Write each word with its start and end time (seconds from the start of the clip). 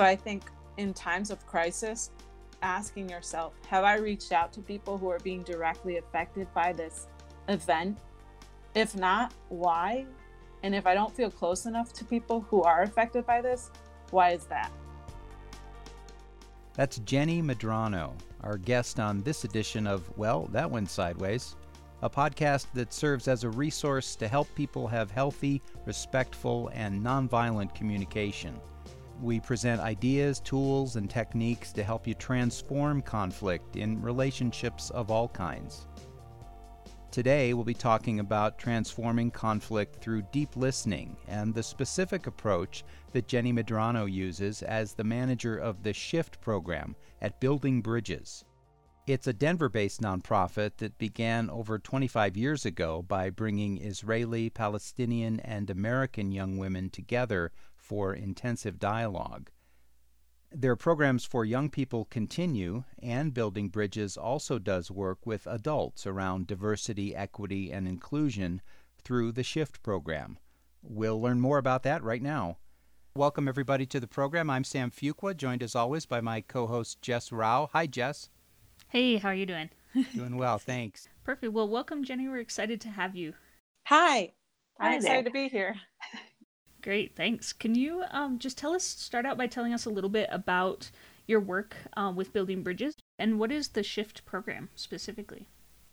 So 0.00 0.06
I 0.06 0.16
think 0.16 0.44
in 0.78 0.94
times 0.94 1.30
of 1.30 1.46
crisis, 1.46 2.10
asking 2.62 3.10
yourself, 3.10 3.52
have 3.68 3.84
I 3.84 3.98
reached 3.98 4.32
out 4.32 4.50
to 4.54 4.62
people 4.62 4.96
who 4.96 5.10
are 5.10 5.18
being 5.18 5.42
directly 5.42 5.98
affected 5.98 6.48
by 6.54 6.72
this 6.72 7.06
event? 7.50 7.98
If 8.74 8.96
not, 8.96 9.34
why? 9.50 10.06
And 10.62 10.74
if 10.74 10.86
I 10.86 10.94
don't 10.94 11.14
feel 11.14 11.30
close 11.30 11.66
enough 11.66 11.92
to 11.92 12.06
people 12.06 12.46
who 12.48 12.62
are 12.62 12.80
affected 12.80 13.26
by 13.26 13.42
this, 13.42 13.70
why 14.10 14.30
is 14.30 14.46
that? 14.46 14.72
That's 16.72 17.00
Jenny 17.00 17.42
Medrano, 17.42 18.14
our 18.42 18.56
guest 18.56 19.00
on 19.00 19.20
this 19.20 19.44
edition 19.44 19.86
of 19.86 20.10
Well, 20.16 20.48
That 20.50 20.70
Went 20.70 20.88
Sideways, 20.88 21.56
a 22.00 22.08
podcast 22.08 22.68
that 22.72 22.94
serves 22.94 23.28
as 23.28 23.44
a 23.44 23.50
resource 23.50 24.16
to 24.16 24.28
help 24.28 24.48
people 24.54 24.86
have 24.86 25.10
healthy, 25.10 25.60
respectful, 25.84 26.70
and 26.72 27.04
nonviolent 27.04 27.74
communication. 27.74 28.58
We 29.20 29.38
present 29.38 29.82
ideas, 29.82 30.40
tools, 30.40 30.96
and 30.96 31.10
techniques 31.10 31.72
to 31.72 31.84
help 31.84 32.06
you 32.06 32.14
transform 32.14 33.02
conflict 33.02 33.76
in 33.76 34.00
relationships 34.00 34.88
of 34.90 35.10
all 35.10 35.28
kinds. 35.28 35.86
Today, 37.10 37.52
we'll 37.52 37.64
be 37.64 37.74
talking 37.74 38.20
about 38.20 38.56
transforming 38.56 39.30
conflict 39.30 40.00
through 40.00 40.22
deep 40.32 40.56
listening 40.56 41.18
and 41.28 41.52
the 41.52 41.62
specific 41.62 42.28
approach 42.28 42.82
that 43.12 43.28
Jenny 43.28 43.52
Medrano 43.52 44.10
uses 44.10 44.62
as 44.62 44.94
the 44.94 45.04
manager 45.04 45.58
of 45.58 45.82
the 45.82 45.92
SHIFT 45.92 46.40
program 46.40 46.96
at 47.20 47.40
Building 47.40 47.82
Bridges. 47.82 48.44
It's 49.06 49.26
a 49.26 49.32
Denver 49.32 49.68
based 49.68 50.00
nonprofit 50.00 50.76
that 50.76 50.96
began 50.96 51.50
over 51.50 51.78
25 51.78 52.36
years 52.36 52.64
ago 52.64 53.02
by 53.02 53.28
bringing 53.28 53.82
Israeli, 53.82 54.48
Palestinian, 54.48 55.40
and 55.40 55.68
American 55.68 56.30
young 56.30 56.58
women 56.58 56.88
together 56.90 57.50
for 57.90 58.14
intensive 58.14 58.78
dialogue. 58.78 59.50
Their 60.52 60.76
programs 60.76 61.24
for 61.24 61.44
young 61.44 61.68
people 61.68 62.04
continue, 62.04 62.84
and 63.02 63.34
Building 63.34 63.68
Bridges 63.68 64.16
also 64.16 64.60
does 64.60 64.92
work 64.92 65.26
with 65.26 65.44
adults 65.44 66.06
around 66.06 66.46
diversity, 66.46 67.16
equity, 67.16 67.72
and 67.72 67.88
inclusion 67.88 68.62
through 69.02 69.32
the 69.32 69.42
SHIFT 69.42 69.82
program. 69.82 70.38
We'll 70.84 71.20
learn 71.20 71.40
more 71.40 71.58
about 71.58 71.82
that 71.82 72.00
right 72.04 72.22
now. 72.22 72.58
Welcome, 73.16 73.48
everybody, 73.48 73.86
to 73.86 73.98
the 73.98 74.06
program. 74.06 74.50
I'm 74.50 74.62
Sam 74.62 74.92
Fuqua, 74.92 75.36
joined 75.36 75.64
as 75.64 75.74
always 75.74 76.06
by 76.06 76.20
my 76.20 76.42
co 76.42 76.68
host, 76.68 77.02
Jess 77.02 77.32
Rao. 77.32 77.70
Hi, 77.72 77.88
Jess. 77.88 78.30
Hey, 78.86 79.16
how 79.16 79.30
are 79.30 79.34
you 79.34 79.46
doing? 79.46 79.68
doing 80.14 80.36
well, 80.36 80.58
thanks. 80.58 81.08
Perfect. 81.24 81.52
Well, 81.52 81.68
welcome, 81.68 82.04
Jenny. 82.04 82.28
We're 82.28 82.38
excited 82.38 82.80
to 82.82 82.88
have 82.88 83.16
you. 83.16 83.34
Hi. 83.86 84.32
I'm 84.78 84.92
Hi 84.92 84.94
excited 84.94 85.24
to 85.24 85.32
be 85.32 85.48
here. 85.48 85.74
Great, 86.82 87.14
thanks. 87.14 87.52
Can 87.52 87.74
you 87.74 88.04
um, 88.10 88.38
just 88.38 88.56
tell 88.56 88.72
us, 88.72 88.84
start 88.84 89.26
out 89.26 89.36
by 89.36 89.46
telling 89.46 89.74
us 89.74 89.84
a 89.84 89.90
little 89.90 90.08
bit 90.10 90.28
about 90.32 90.90
your 91.26 91.40
work 91.40 91.76
um, 91.96 92.16
with 92.16 92.32
building 92.32 92.62
bridges 92.62 92.96
and 93.18 93.38
what 93.38 93.52
is 93.52 93.68
the 93.68 93.82
SHIFT 93.82 94.24
program 94.24 94.70
specifically? 94.74 95.46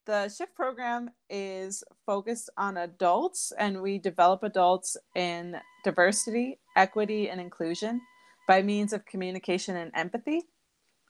The 0.06 0.30
SHIFT 0.30 0.56
program 0.56 1.10
is 1.30 1.84
focused 2.06 2.50
on 2.58 2.78
adults, 2.78 3.52
and 3.60 3.82
we 3.82 4.00
develop 4.00 4.44
adults 4.44 4.96
in 5.16 5.58
diversity, 5.84 6.60
equity, 6.78 7.30
and 7.30 7.42
inclusion 7.42 8.00
by 8.48 8.62
means 8.62 8.94
of 8.94 9.06
communication 9.06 9.76
and 9.76 9.92
empathy. 9.94 10.44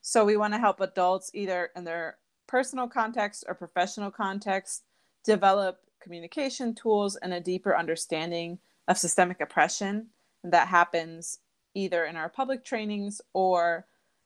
So, 0.01 0.25
we 0.25 0.37
want 0.37 0.55
to 0.55 0.59
help 0.59 0.81
adults 0.81 1.29
either 1.35 1.69
in 1.75 1.83
their 1.83 2.17
personal 2.47 2.87
context 2.87 3.43
or 3.47 3.53
professional 3.53 4.09
context 4.09 4.83
develop 5.23 5.77
communication 6.01 6.73
tools 6.73 7.17
and 7.17 7.33
a 7.33 7.39
deeper 7.39 7.77
understanding 7.77 8.57
of 8.87 8.97
systemic 8.97 9.41
oppression 9.41 10.07
that 10.43 10.67
happens 10.67 11.39
either 11.73 12.05
in 12.05 12.15
our 12.15 12.29
public 12.29 12.63
trainings 12.63 13.21
or 13.33 13.85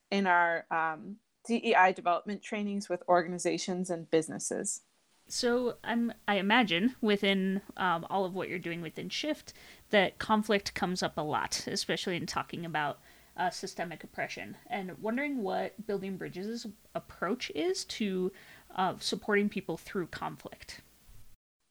in 0.09 0.27
our 0.27 0.65
um, 0.71 1.17
DEI 1.45 1.93
development 1.95 2.41
trainings 2.41 2.89
with 2.89 3.03
organizations 3.07 3.89
and 3.89 4.09
businesses. 4.11 4.81
So 5.27 5.75
I'm 5.83 6.13
I 6.27 6.35
imagine 6.35 6.95
within 7.01 7.61
um, 7.77 8.05
all 8.09 8.25
of 8.25 8.33
what 8.33 8.49
you're 8.49 8.59
doing 8.59 8.81
within 8.81 9.09
Shift 9.09 9.53
that 9.89 10.17
conflict 10.17 10.73
comes 10.73 11.01
up 11.01 11.17
a 11.17 11.21
lot, 11.21 11.65
especially 11.67 12.17
in 12.17 12.25
talking 12.25 12.65
about 12.65 12.99
uh, 13.37 13.49
systemic 13.49 14.03
oppression, 14.03 14.57
and 14.67 14.97
wondering 15.01 15.41
what 15.41 15.87
Building 15.87 16.17
Bridges' 16.17 16.67
approach 16.95 17.49
is 17.55 17.85
to 17.85 18.31
uh, 18.75 18.95
supporting 18.99 19.47
people 19.47 19.77
through 19.77 20.07
conflict. 20.07 20.81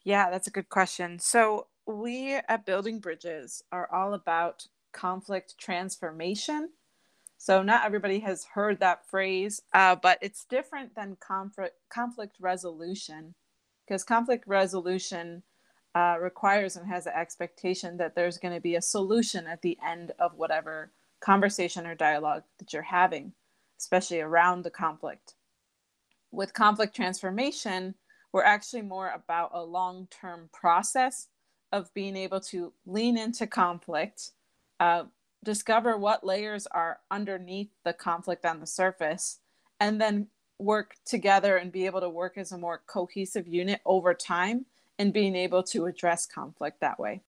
Yeah, 0.04 0.30
that's 0.30 0.48
a 0.48 0.50
good 0.50 0.70
question. 0.70 1.18
So 1.18 1.66
we 1.86 2.34
at 2.34 2.66
Building 2.66 3.00
Bridges 3.00 3.62
are 3.72 3.88
all 3.92 4.14
about 4.14 4.66
conflict 4.92 5.56
transformation. 5.58 6.70
So, 7.38 7.62
not 7.62 7.84
everybody 7.84 8.20
has 8.20 8.44
heard 8.54 8.80
that 8.80 9.06
phrase, 9.08 9.62
uh, 9.72 9.96
but 9.96 10.18
it's 10.20 10.44
different 10.44 10.94
than 10.94 11.16
conflict, 11.20 11.76
conflict 11.88 12.36
resolution 12.40 13.34
because 13.90 14.04
conflict 14.04 14.44
resolution 14.46 15.42
uh, 15.96 16.16
requires 16.20 16.76
and 16.76 16.86
has 16.86 17.06
an 17.06 17.12
expectation 17.16 17.96
that 17.96 18.14
there's 18.14 18.38
going 18.38 18.54
to 18.54 18.60
be 18.60 18.76
a 18.76 18.82
solution 18.82 19.48
at 19.48 19.62
the 19.62 19.76
end 19.84 20.12
of 20.20 20.36
whatever 20.36 20.92
conversation 21.20 21.88
or 21.88 21.96
dialogue 21.96 22.44
that 22.60 22.72
you're 22.72 22.82
having, 22.82 23.32
especially 23.80 24.20
around 24.20 24.62
the 24.62 24.70
conflict. 24.70 25.34
With 26.30 26.54
conflict 26.54 26.94
transformation, 26.94 27.96
we're 28.32 28.44
actually 28.44 28.82
more 28.82 29.10
about 29.10 29.50
a 29.52 29.64
long 29.64 30.06
term 30.08 30.48
process 30.52 31.26
of 31.72 31.92
being 31.94 32.16
able 32.16 32.40
to 32.40 32.72
lean 32.86 33.16
into 33.16 33.46
conflict, 33.46 34.30
uh, 34.80 35.04
discover 35.44 35.96
what 35.96 36.24
layers 36.24 36.66
are 36.66 37.00
underneath 37.10 37.70
the 37.84 37.92
conflict 37.92 38.44
on 38.44 38.60
the 38.60 38.66
surface, 38.66 39.38
and 39.78 40.00
then 40.00 40.28
work 40.58 40.96
together 41.06 41.56
and 41.56 41.72
be 41.72 41.86
able 41.86 42.00
to 42.00 42.08
work 42.08 42.36
as 42.36 42.52
a 42.52 42.58
more 42.58 42.82
cohesive 42.86 43.48
unit 43.48 43.80
over 43.86 44.12
time 44.12 44.66
and 44.98 45.12
being 45.12 45.34
able 45.34 45.62
to 45.62 45.86
address 45.86 46.26
conflict 46.26 46.80
that 46.80 46.98
way. 46.98 47.22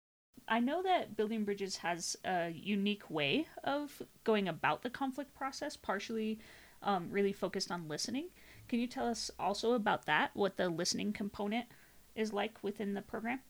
I 0.48 0.60
know 0.60 0.82
that 0.82 1.16
Building 1.16 1.44
Bridges 1.44 1.76
has 1.76 2.16
a 2.24 2.50
unique 2.50 3.08
way 3.08 3.46
of 3.64 4.02
going 4.24 4.48
about 4.48 4.82
the 4.82 4.90
conflict 4.90 5.34
process, 5.34 5.76
partially 5.76 6.40
um, 6.82 7.08
really 7.10 7.32
focused 7.32 7.70
on 7.70 7.88
listening. 7.88 8.28
Can 8.68 8.80
you 8.80 8.86
tell 8.86 9.06
us 9.06 9.30
also 9.38 9.72
about 9.72 10.04
that, 10.06 10.30
what 10.34 10.56
the 10.56 10.68
listening 10.68 11.12
component 11.12 11.66
is 12.14 12.32
like 12.32 12.58
within 12.62 12.92
the 12.92 13.02
program? 13.02 13.40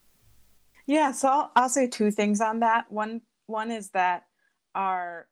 Yeah, 0.85 1.11
so 1.11 1.27
I'll, 1.29 1.51
I'll 1.55 1.69
say 1.69 1.87
two 1.87 2.11
things 2.11 2.41
on 2.41 2.59
that. 2.59 2.91
One 2.91 3.21
one 3.47 3.71
is 3.71 3.89
that 3.91 4.23
our 4.75 5.27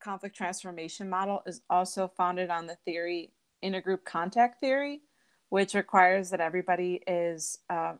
conflict 0.00 0.36
transformation 0.36 1.08
model 1.08 1.42
is 1.46 1.60
also 1.68 2.08
founded 2.16 2.50
on 2.50 2.66
the 2.66 2.76
theory 2.84 3.32
intergroup 3.64 4.04
contact 4.04 4.60
theory, 4.60 5.00
which 5.48 5.74
requires 5.74 6.30
that 6.30 6.40
everybody 6.40 7.02
is 7.06 7.58
uh, 7.70 7.94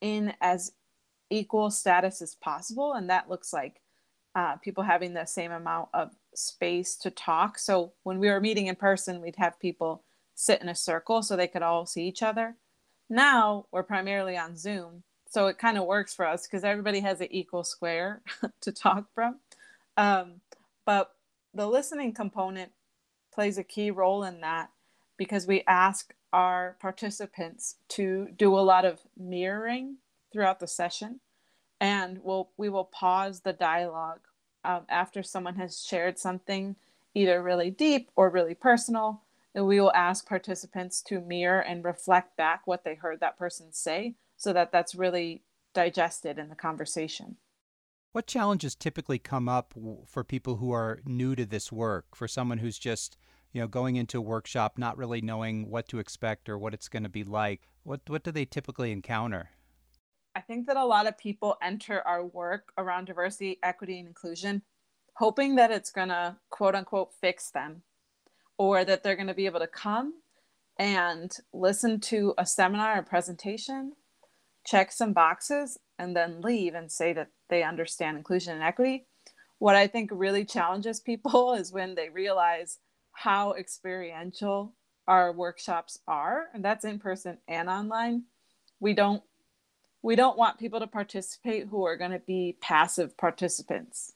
in 0.00 0.34
as 0.40 0.72
equal 1.30 1.70
status 1.70 2.22
as 2.22 2.34
possible, 2.34 2.92
and 2.92 3.10
that 3.10 3.28
looks 3.28 3.52
like 3.52 3.80
uh, 4.34 4.56
people 4.56 4.84
having 4.84 5.14
the 5.14 5.24
same 5.24 5.50
amount 5.50 5.88
of 5.92 6.12
space 6.34 6.96
to 6.96 7.10
talk. 7.10 7.58
So 7.58 7.92
when 8.02 8.18
we 8.18 8.28
were 8.28 8.40
meeting 8.40 8.66
in 8.66 8.76
person, 8.76 9.20
we'd 9.20 9.36
have 9.36 9.58
people 9.60 10.04
sit 10.34 10.62
in 10.62 10.68
a 10.68 10.74
circle 10.74 11.22
so 11.22 11.36
they 11.36 11.48
could 11.48 11.62
all 11.62 11.86
see 11.86 12.06
each 12.06 12.22
other. 12.22 12.56
Now 13.10 13.66
we're 13.72 13.82
primarily 13.82 14.36
on 14.36 14.56
Zoom, 14.56 15.02
so 15.32 15.46
it 15.46 15.56
kind 15.56 15.78
of 15.78 15.86
works 15.86 16.12
for 16.12 16.26
us 16.26 16.46
because 16.46 16.62
everybody 16.62 17.00
has 17.00 17.22
an 17.22 17.28
equal 17.30 17.64
square 17.64 18.20
to 18.60 18.70
talk 18.70 19.06
from. 19.14 19.38
Um, 19.96 20.42
but 20.84 21.14
the 21.54 21.66
listening 21.66 22.12
component 22.12 22.70
plays 23.32 23.56
a 23.56 23.64
key 23.64 23.90
role 23.90 24.24
in 24.24 24.42
that 24.42 24.68
because 25.16 25.46
we 25.46 25.64
ask 25.66 26.12
our 26.34 26.76
participants 26.82 27.76
to 27.88 28.28
do 28.36 28.54
a 28.54 28.60
lot 28.60 28.84
of 28.84 29.00
mirroring 29.16 29.96
throughout 30.34 30.60
the 30.60 30.66
session. 30.66 31.20
And 31.80 32.18
we'll 32.22 32.50
we 32.58 32.68
will 32.68 32.84
pause 32.84 33.40
the 33.40 33.54
dialogue 33.54 34.20
um, 34.66 34.82
after 34.90 35.22
someone 35.22 35.54
has 35.54 35.82
shared 35.82 36.18
something 36.18 36.76
either 37.14 37.42
really 37.42 37.70
deep 37.70 38.10
or 38.16 38.28
really 38.28 38.54
personal. 38.54 39.22
And 39.54 39.66
we 39.66 39.80
will 39.80 39.92
ask 39.94 40.28
participants 40.28 41.00
to 41.02 41.22
mirror 41.22 41.60
and 41.60 41.82
reflect 41.82 42.36
back 42.36 42.66
what 42.66 42.84
they 42.84 42.96
heard 42.96 43.20
that 43.20 43.38
person 43.38 43.72
say 43.72 44.14
so 44.42 44.52
that 44.52 44.72
that's 44.72 44.94
really 44.96 45.44
digested 45.72 46.36
in 46.38 46.48
the 46.48 46.56
conversation. 46.56 47.36
What 48.10 48.26
challenges 48.26 48.74
typically 48.74 49.18
come 49.18 49.48
up 49.48 49.72
for 50.06 50.24
people 50.24 50.56
who 50.56 50.72
are 50.72 51.00
new 51.06 51.36
to 51.36 51.46
this 51.46 51.70
work, 51.70 52.14
for 52.14 52.26
someone 52.26 52.58
who's 52.58 52.78
just, 52.78 53.16
you 53.52 53.60
know, 53.60 53.68
going 53.68 53.96
into 53.96 54.18
a 54.18 54.22
workshop 54.22 54.76
not 54.76 54.98
really 54.98 55.20
knowing 55.20 55.70
what 55.70 55.88
to 55.88 55.98
expect 55.98 56.48
or 56.48 56.58
what 56.58 56.74
it's 56.74 56.88
going 56.88 57.04
to 57.04 57.08
be 57.08 57.24
like? 57.24 57.68
What 57.84 58.00
what 58.08 58.24
do 58.24 58.32
they 58.32 58.44
typically 58.44 58.90
encounter? 58.90 59.50
I 60.34 60.40
think 60.40 60.66
that 60.66 60.76
a 60.76 60.84
lot 60.84 61.06
of 61.06 61.16
people 61.16 61.56
enter 61.62 62.02
our 62.06 62.24
work 62.24 62.72
around 62.76 63.04
diversity, 63.04 63.58
equity, 63.62 63.98
and 63.98 64.08
inclusion 64.08 64.62
hoping 65.14 65.56
that 65.56 65.70
it's 65.70 65.90
going 65.90 66.08
to 66.08 66.36
quote 66.50 66.74
unquote 66.74 67.12
fix 67.20 67.50
them 67.50 67.82
or 68.58 68.84
that 68.84 69.02
they're 69.02 69.16
going 69.16 69.26
to 69.28 69.34
be 69.34 69.46
able 69.46 69.60
to 69.60 69.66
come 69.66 70.14
and 70.78 71.36
listen 71.52 72.00
to 72.00 72.34
a 72.38 72.46
seminar 72.46 72.98
or 72.98 73.02
presentation 73.02 73.92
check 74.64 74.92
some 74.92 75.12
boxes 75.12 75.78
and 75.98 76.16
then 76.16 76.40
leave 76.40 76.74
and 76.74 76.90
say 76.92 77.12
that 77.12 77.28
they 77.48 77.62
understand 77.62 78.16
inclusion 78.16 78.54
and 78.54 78.62
equity 78.62 79.06
what 79.62 79.76
I 79.76 79.86
think 79.86 80.10
really 80.12 80.44
challenges 80.44 80.98
people 80.98 81.54
is 81.58 81.72
when 81.72 81.94
they 81.94 82.08
realize 82.08 82.80
how 83.12 83.52
experiential 83.52 84.74
our 85.06 85.32
workshops 85.32 86.00
are, 86.08 86.46
and 86.52 86.64
that's 86.64 86.84
in 86.84 86.98
person 86.98 87.38
and 87.46 87.68
online. 87.68 88.24
We 88.80 88.92
don't 88.92 89.22
we 90.02 90.16
don't 90.16 90.36
want 90.36 90.58
people 90.58 90.80
to 90.80 90.88
participate 90.88 91.68
who 91.68 91.84
are 91.86 91.96
going 91.96 92.10
to 92.10 92.18
be 92.18 92.56
passive 92.60 93.16
participants. 93.16 94.14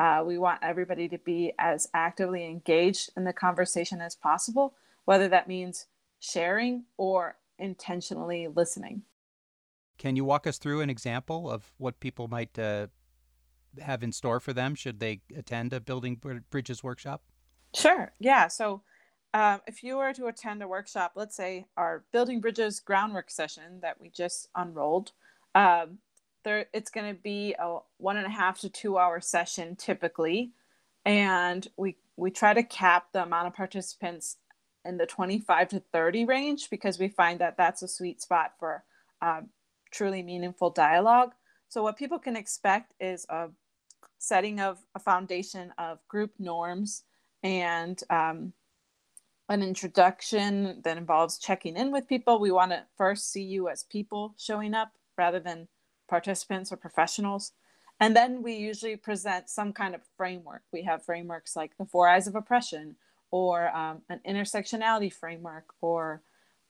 Uh, 0.00 0.24
we 0.26 0.38
want 0.38 0.58
everybody 0.62 1.08
to 1.08 1.18
be 1.18 1.52
as 1.56 1.88
actively 1.94 2.44
engaged 2.46 3.10
in 3.16 3.22
the 3.24 3.32
conversation 3.32 4.00
as 4.00 4.16
possible, 4.16 4.74
whether 5.04 5.28
that 5.28 5.46
means 5.46 5.86
sharing 6.18 6.84
or 6.96 7.36
intentionally 7.60 8.48
listening. 8.48 9.02
Can 10.00 10.16
you 10.16 10.24
walk 10.24 10.46
us 10.46 10.56
through 10.56 10.80
an 10.80 10.88
example 10.88 11.50
of 11.50 11.74
what 11.76 12.00
people 12.00 12.26
might 12.26 12.58
uh, 12.58 12.86
have 13.78 14.02
in 14.02 14.12
store 14.12 14.40
for 14.40 14.54
them 14.54 14.74
should 14.74 14.98
they 14.98 15.20
attend 15.36 15.74
a 15.74 15.80
Building 15.80 16.18
Bridges 16.48 16.82
workshop? 16.82 17.22
Sure. 17.74 18.10
Yeah. 18.18 18.48
So, 18.48 18.80
um, 19.34 19.60
if 19.66 19.84
you 19.84 19.98
were 19.98 20.14
to 20.14 20.28
attend 20.28 20.62
a 20.62 20.68
workshop, 20.68 21.12
let's 21.16 21.36
say 21.36 21.66
our 21.76 22.02
Building 22.14 22.40
Bridges 22.40 22.80
groundwork 22.80 23.30
session 23.30 23.80
that 23.82 24.00
we 24.00 24.08
just 24.08 24.48
unrolled, 24.54 25.12
um, 25.54 25.98
there 26.44 26.64
it's 26.72 26.90
going 26.90 27.14
to 27.14 27.20
be 27.20 27.54
a 27.58 27.80
one 27.98 28.16
and 28.16 28.26
a 28.26 28.30
half 28.30 28.58
to 28.60 28.70
two 28.70 28.96
hour 28.96 29.20
session 29.20 29.76
typically, 29.76 30.52
and 31.04 31.68
we 31.76 31.98
we 32.16 32.30
try 32.30 32.54
to 32.54 32.62
cap 32.62 33.08
the 33.12 33.22
amount 33.22 33.48
of 33.48 33.54
participants 33.54 34.38
in 34.86 34.96
the 34.96 35.04
25 35.04 35.68
to 35.68 35.82
30 35.92 36.24
range 36.24 36.70
because 36.70 36.98
we 36.98 37.08
find 37.08 37.38
that 37.40 37.58
that's 37.58 37.82
a 37.82 37.88
sweet 37.88 38.22
spot 38.22 38.52
for 38.58 38.82
um, 39.20 39.50
truly 39.90 40.22
meaningful 40.22 40.70
dialogue. 40.70 41.32
So 41.68 41.82
what 41.82 41.96
people 41.96 42.18
can 42.18 42.36
expect 42.36 42.94
is 43.00 43.26
a 43.28 43.48
setting 44.18 44.60
of 44.60 44.78
a 44.94 44.98
foundation 44.98 45.72
of 45.78 45.98
group 46.08 46.32
norms 46.38 47.04
and 47.42 48.00
um, 48.10 48.52
an 49.48 49.62
introduction 49.62 50.80
that 50.84 50.96
involves 50.96 51.38
checking 51.38 51.76
in 51.76 51.90
with 51.90 52.08
people. 52.08 52.38
We 52.38 52.52
want 52.52 52.70
to 52.72 52.84
first 52.96 53.32
see 53.32 53.42
you 53.42 53.68
as 53.68 53.84
people 53.84 54.34
showing 54.38 54.74
up 54.74 54.92
rather 55.16 55.40
than 55.40 55.68
participants 56.08 56.72
or 56.72 56.76
professionals. 56.76 57.52
And 57.98 58.16
then 58.16 58.42
we 58.42 58.54
usually 58.54 58.96
present 58.96 59.50
some 59.50 59.72
kind 59.72 59.94
of 59.94 60.00
framework. 60.16 60.62
We 60.72 60.82
have 60.82 61.04
frameworks 61.04 61.54
like 61.54 61.76
the 61.76 61.84
Four 61.84 62.08
I's 62.08 62.26
of 62.26 62.34
Oppression 62.34 62.96
or 63.30 63.74
um, 63.76 64.02
an 64.08 64.20
intersectionality 64.26 65.12
framework 65.12 65.66
or 65.80 66.22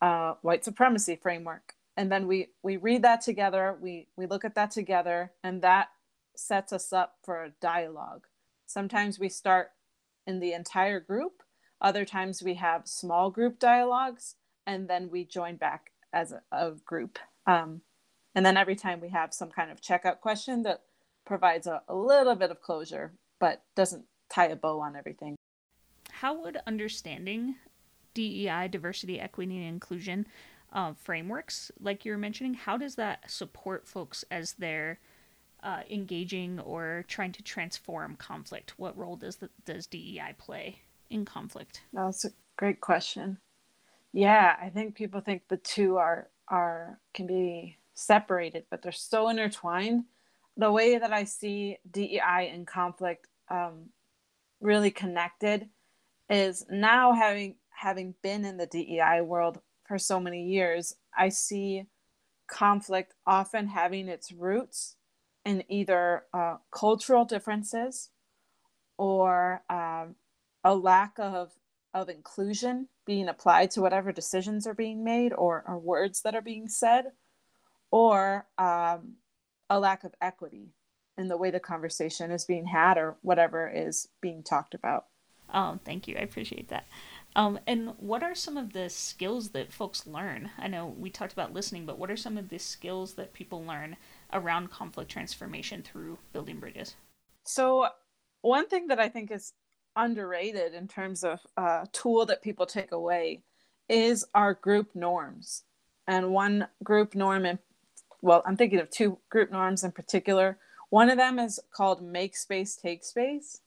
uh, 0.02 0.34
white 0.43 0.64
supremacy 0.64 1.17
framework. 1.17 1.75
And 1.96 2.10
then 2.10 2.26
we, 2.26 2.48
we 2.62 2.76
read 2.76 3.02
that 3.02 3.20
together, 3.20 3.76
we, 3.81 4.08
we 4.16 4.26
look 4.26 4.44
at 4.44 4.54
that 4.54 4.70
together, 4.70 5.32
and 5.42 5.60
that 5.62 5.88
sets 6.37 6.72
us 6.72 6.92
up 6.92 7.16
for 7.22 7.44
a 7.44 7.52
dialogue. 7.60 8.26
Sometimes 8.66 9.19
we 9.19 9.28
start 9.28 9.72
in 10.26 10.40
the 10.40 10.52
entire 10.52 11.00
group, 11.00 11.42
other 11.81 12.04
times 12.04 12.42
we 12.42 12.54
have 12.54 12.87
small 12.87 13.31
group 13.31 13.58
dialogues, 13.58 14.37
and 14.66 14.88
then 14.88 15.10
we 15.10 15.25
join 15.25 15.56
back 15.56 15.90
as 16.12 16.32
a, 16.32 16.42
a 16.52 16.72
group. 16.84 17.19
Um, 17.46 17.82
and 18.34 18.46
then 18.46 18.56
every 18.56 18.76
time 18.76 19.00
we 19.00 19.08
have 19.08 19.34
some 19.34 19.50
kind 19.50 19.70
of 19.70 19.81
checkout 19.81 20.20
question 20.20 20.62
that 20.62 20.82
provides 21.26 21.66
a, 21.66 21.82
a 21.88 21.94
little 21.94 22.34
bit 22.34 22.50
of 22.50 22.60
closure, 22.60 23.12
but 23.38 23.62
doesn't 23.75 24.04
tie 24.28 24.46
a 24.46 24.56
bow 24.56 24.81
on 24.81 24.96
everything. 24.96 25.36
How 26.10 26.40
would 26.43 26.58
understanding 26.66 27.56
DEI, 28.14 28.69
diversity, 28.70 29.20
equity, 29.20 29.56
and 29.56 29.66
inclusion 29.66 30.26
uh, 30.72 30.93
frameworks, 30.94 31.70
like 31.81 32.05
you 32.05 32.12
were 32.12 32.19
mentioning, 32.19 32.55
how 32.55 32.76
does 32.76 32.94
that 32.96 33.31
support 33.31 33.87
folks 33.87 34.25
as 34.31 34.55
they're 34.55 34.99
uh, 35.62 35.81
engaging 35.90 36.61
or 36.61 37.05
trying 37.08 37.32
to 37.32 37.43
transform 37.43 38.17
conflict? 38.17 38.75
What 38.76 38.96
role 38.96 39.17
does 39.17 39.37
the, 39.37 39.50
does 39.64 39.87
DEI 39.87 40.34
play 40.38 40.81
in 41.08 41.25
conflict? 41.25 41.82
That's 41.93 42.25
a 42.25 42.32
great 42.56 42.81
question. 42.81 43.38
Yeah, 44.12 44.56
I 44.61 44.69
think 44.70 44.94
people 44.94 45.20
think 45.20 45.43
the 45.49 45.56
two 45.56 45.96
are 45.96 46.28
are 46.49 46.99
can 47.14 47.28
be 47.28 47.78
separated, 47.94 48.64
but 48.70 48.82
they're 48.82 48.90
so 48.90 49.28
intertwined. 49.28 50.05
The 50.56 50.72
way 50.72 50.99
that 50.99 51.12
I 51.12 51.25
see 51.25 51.78
DEI 51.90 52.50
and 52.52 52.67
conflict 52.67 53.28
um, 53.49 53.90
really 54.61 54.90
connected 54.90 55.69
is 56.28 56.64
now 56.70 57.12
having 57.12 57.56
having 57.69 58.14
been 58.22 58.44
in 58.44 58.56
the 58.56 58.67
DEI 58.67 59.20
world 59.22 59.61
for 59.90 59.98
so 59.98 60.20
many 60.20 60.44
years, 60.44 60.94
I 61.19 61.31
see 61.31 61.87
conflict 62.48 63.12
often 63.26 63.66
having 63.66 64.06
its 64.06 64.31
roots 64.31 64.94
in 65.44 65.64
either 65.69 66.26
uh, 66.32 66.58
cultural 66.70 67.25
differences 67.25 68.10
or 68.96 69.64
um, 69.69 70.14
a 70.62 70.76
lack 70.76 71.19
of 71.19 71.50
of 71.92 72.08
inclusion 72.08 72.87
being 73.04 73.28
applied 73.28 73.72
to 73.72 73.81
whatever 73.81 74.12
decisions 74.12 74.64
are 74.64 74.75
being 74.75 75.02
made 75.02 75.32
or, 75.32 75.64
or 75.66 75.76
words 75.76 76.22
that 76.22 76.36
are 76.36 76.40
being 76.40 76.69
said 76.69 77.06
or 77.90 78.46
um, 78.58 79.14
a 79.69 79.81
lack 79.81 80.04
of 80.04 80.14
equity 80.22 80.69
in 81.19 81.26
the 81.26 81.36
way 81.36 81.50
the 81.50 81.58
conversation 81.58 82.31
is 82.31 82.44
being 82.44 82.66
had 82.66 82.96
or 82.96 83.16
whatever 83.22 83.69
is 83.69 84.06
being 84.20 84.44
talked 84.44 84.72
about. 84.72 85.06
Oh 85.52 85.81
thank 85.84 86.06
you. 86.06 86.14
I 86.16 86.20
appreciate 86.20 86.69
that 86.69 86.86
um, 87.37 87.59
and 87.67 87.94
what 87.99 88.23
are 88.23 88.35
some 88.35 88.56
of 88.56 88.73
the 88.73 88.88
skills 88.88 89.50
that 89.50 89.73
folks 89.73 90.06
learn 90.06 90.50
i 90.59 90.67
know 90.67 90.87
we 90.99 91.11
talked 91.11 91.32
about 91.32 91.53
listening 91.53 91.87
but 91.87 91.99
what 91.99 92.11
are 92.11 92.17
some 92.17 92.37
of 92.37 92.49
the 92.49 92.59
skills 92.59 93.15
that 93.15 93.32
people 93.32 93.65
learn 93.65 93.97
around 94.32 94.71
conflict 94.71 95.11
transformation 95.11 95.82
through 95.82 96.19
building 96.32 96.59
bridges? 96.59 96.97
So, 97.44 97.88
one 98.43 98.69
thing 98.69 98.88
that 98.88 99.00
I 99.00 99.09
think 99.09 99.31
is 99.31 99.53
underrated 99.97 100.75
in 100.75 100.88
terms 100.88 101.25
of 101.25 101.41
a 101.56 101.87
tool 101.93 102.27
that 102.27 102.43
people 102.43 102.67
take 102.67 102.93
away 102.93 103.43
is 103.88 104.25
our 104.35 104.55
group 104.55 104.94
norms. 104.94 105.65
And 106.06 106.31
one 106.31 106.69
group 106.82 107.15
norm, 107.15 107.44
in, 107.44 107.59
well, 108.23 108.43
I'm 108.47 108.56
thinking 108.56 108.81
of 108.81 108.91
two 108.91 109.19
group 109.29 109.50
norms 109.50 109.85
in 109.85 109.93
particular. 109.93 110.59
One 110.88 111.11
of 111.11 111.19
them 111.19 111.38
is 111.38 111.61
called 111.75 112.03
make 112.03 112.37
space, 112.37 112.77
take 112.77 113.05
space. 113.05 113.61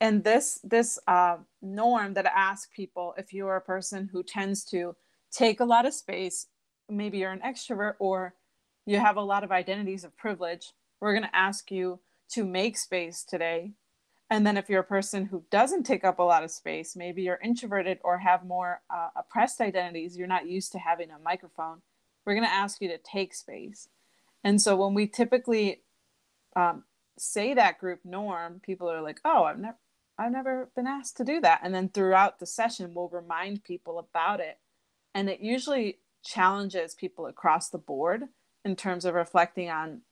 And 0.00 0.24
this 0.24 0.60
this 0.64 0.98
uh, 1.06 1.36
norm 1.60 2.14
that 2.14 2.26
asks 2.26 2.70
people 2.74 3.14
if 3.18 3.32
you 3.32 3.46
are 3.46 3.56
a 3.56 3.60
person 3.60 4.08
who 4.10 4.22
tends 4.22 4.64
to 4.66 4.96
take 5.30 5.60
a 5.60 5.64
lot 5.64 5.86
of 5.86 5.94
space, 5.94 6.46
maybe 6.88 7.18
you're 7.18 7.32
an 7.32 7.40
extrovert 7.40 7.94
or 7.98 8.34
you 8.86 8.98
have 8.98 9.16
a 9.16 9.22
lot 9.22 9.44
of 9.44 9.52
identities 9.52 10.04
of 10.04 10.16
privilege. 10.16 10.72
We're 11.00 11.12
going 11.12 11.28
to 11.28 11.36
ask 11.36 11.70
you 11.70 12.00
to 12.30 12.44
make 12.44 12.76
space 12.76 13.24
today. 13.24 13.72
And 14.30 14.46
then 14.46 14.56
if 14.56 14.68
you're 14.68 14.80
a 14.80 14.84
person 14.84 15.26
who 15.26 15.44
doesn't 15.50 15.82
take 15.82 16.04
up 16.04 16.18
a 16.18 16.22
lot 16.22 16.44
of 16.44 16.50
space, 16.50 16.94
maybe 16.94 17.22
you're 17.22 17.40
introverted 17.42 17.98
or 18.04 18.18
have 18.18 18.44
more 18.44 18.80
uh, 18.88 19.08
oppressed 19.16 19.60
identities, 19.60 20.16
you're 20.16 20.28
not 20.28 20.48
used 20.48 20.72
to 20.72 20.78
having 20.78 21.10
a 21.10 21.18
microphone, 21.18 21.82
we're 22.24 22.34
going 22.34 22.46
to 22.46 22.52
ask 22.52 22.80
you 22.80 22.88
to 22.88 22.98
take 22.98 23.34
space. 23.34 23.88
And 24.44 24.62
so 24.62 24.76
when 24.76 24.94
we 24.94 25.08
typically 25.08 25.82
um, 26.54 26.84
say 27.18 27.54
that 27.54 27.78
group 27.78 28.00
norm, 28.04 28.60
people 28.64 28.88
are 28.88 29.02
like, 29.02 29.20
oh, 29.24 29.44
I've 29.44 29.58
never. 29.58 29.76
I've 30.20 30.32
never 30.32 30.70
been 30.76 30.86
asked 30.86 31.16
to 31.16 31.24
do 31.24 31.40
that. 31.40 31.60
And 31.62 31.74
then 31.74 31.88
throughout 31.88 32.38
the 32.38 32.46
session, 32.46 32.92
we'll 32.94 33.08
remind 33.08 33.64
people 33.64 33.98
about 33.98 34.38
it. 34.38 34.58
And 35.14 35.30
it 35.30 35.40
usually 35.40 35.98
challenges 36.22 36.94
people 36.94 37.24
across 37.26 37.70
the 37.70 37.78
board 37.78 38.24
in 38.62 38.76
terms 38.76 39.06
of 39.06 39.14
reflecting 39.14 39.70
on 39.70 40.02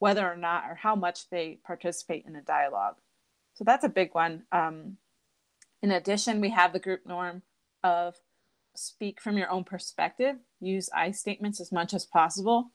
whether 0.00 0.26
or 0.26 0.36
not 0.36 0.64
or 0.68 0.74
how 0.74 0.96
much 0.96 1.30
they 1.30 1.60
participate 1.64 2.24
in 2.26 2.34
a 2.34 2.42
dialogue. 2.42 2.96
So 3.54 3.62
that's 3.62 3.84
a 3.84 3.88
big 3.88 4.14
one. 4.14 4.42
Um, 4.50 4.96
in 5.80 5.92
addition, 5.92 6.40
we 6.40 6.50
have 6.50 6.72
the 6.72 6.80
group 6.80 7.06
norm 7.06 7.42
of 7.84 8.16
speak 8.74 9.20
from 9.20 9.38
your 9.38 9.48
own 9.48 9.62
perspective, 9.62 10.36
use 10.60 10.90
I 10.94 11.12
statements 11.12 11.60
as 11.60 11.70
much 11.70 11.94
as 11.94 12.04
possible. 12.04 12.72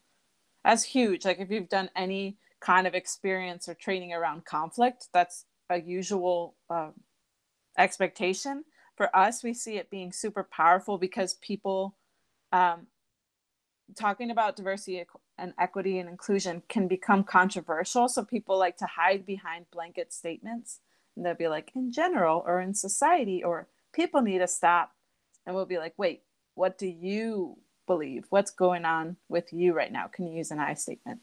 That's 0.64 0.84
huge. 0.84 1.26
Like 1.26 1.40
if 1.40 1.52
you've 1.52 1.70
done 1.70 1.90
any 1.96 2.38
kind 2.62 2.88
of 2.88 2.96
experience 2.96 3.68
or 3.68 3.74
training 3.74 4.14
around 4.14 4.46
conflict, 4.46 5.10
that's 5.14 5.46
a 5.72 5.82
usual 5.82 6.56
uh, 6.70 6.92
expectation. 7.78 8.66
For 8.96 9.16
us, 9.16 9.44
we 9.44 9.54
see 9.54 9.78
it 9.78 9.90
being 9.90 10.12
super 10.12 10.44
powerful 10.44 10.98
because 10.98 11.36
people 11.36 11.96
um, 12.52 12.88
talking 13.96 14.32
about 14.32 14.56
diversity 14.56 15.04
and 15.38 15.54
equity 15.58 16.00
and 16.00 16.10
inclusion 16.10 16.62
can 16.68 16.88
become 16.88 17.24
controversial. 17.24 18.08
So 18.08 18.24
people 18.24 18.60
like 18.60 18.78
to 18.78 18.86
hide 18.86 19.26
behind 19.26 19.66
blanket 19.72 20.14
statements. 20.14 20.80
And 21.16 21.26
they'll 21.26 21.36
be 21.36 21.48
like, 21.48 21.72
in 21.76 21.92
general, 21.92 22.44
or 22.46 22.62
in 22.62 22.74
society, 22.74 23.44
or 23.44 23.68
people 23.94 24.22
need 24.22 24.40
to 24.40 24.48
stop. 24.48 24.92
And 25.46 25.56
we'll 25.56 25.66
be 25.66 25.78
like, 25.78 25.94
wait, 25.98 26.24
what 26.56 26.78
do 26.78 26.88
you 26.88 27.58
believe? 27.88 28.26
What's 28.30 28.52
going 28.52 28.86
on 28.86 29.18
with 29.28 29.52
you 29.52 29.74
right 29.74 29.92
now? 29.92 30.08
Can 30.08 30.28
you 30.28 30.38
use 30.38 30.52
an 30.52 30.60
I 30.60 30.74
statement? 30.76 31.22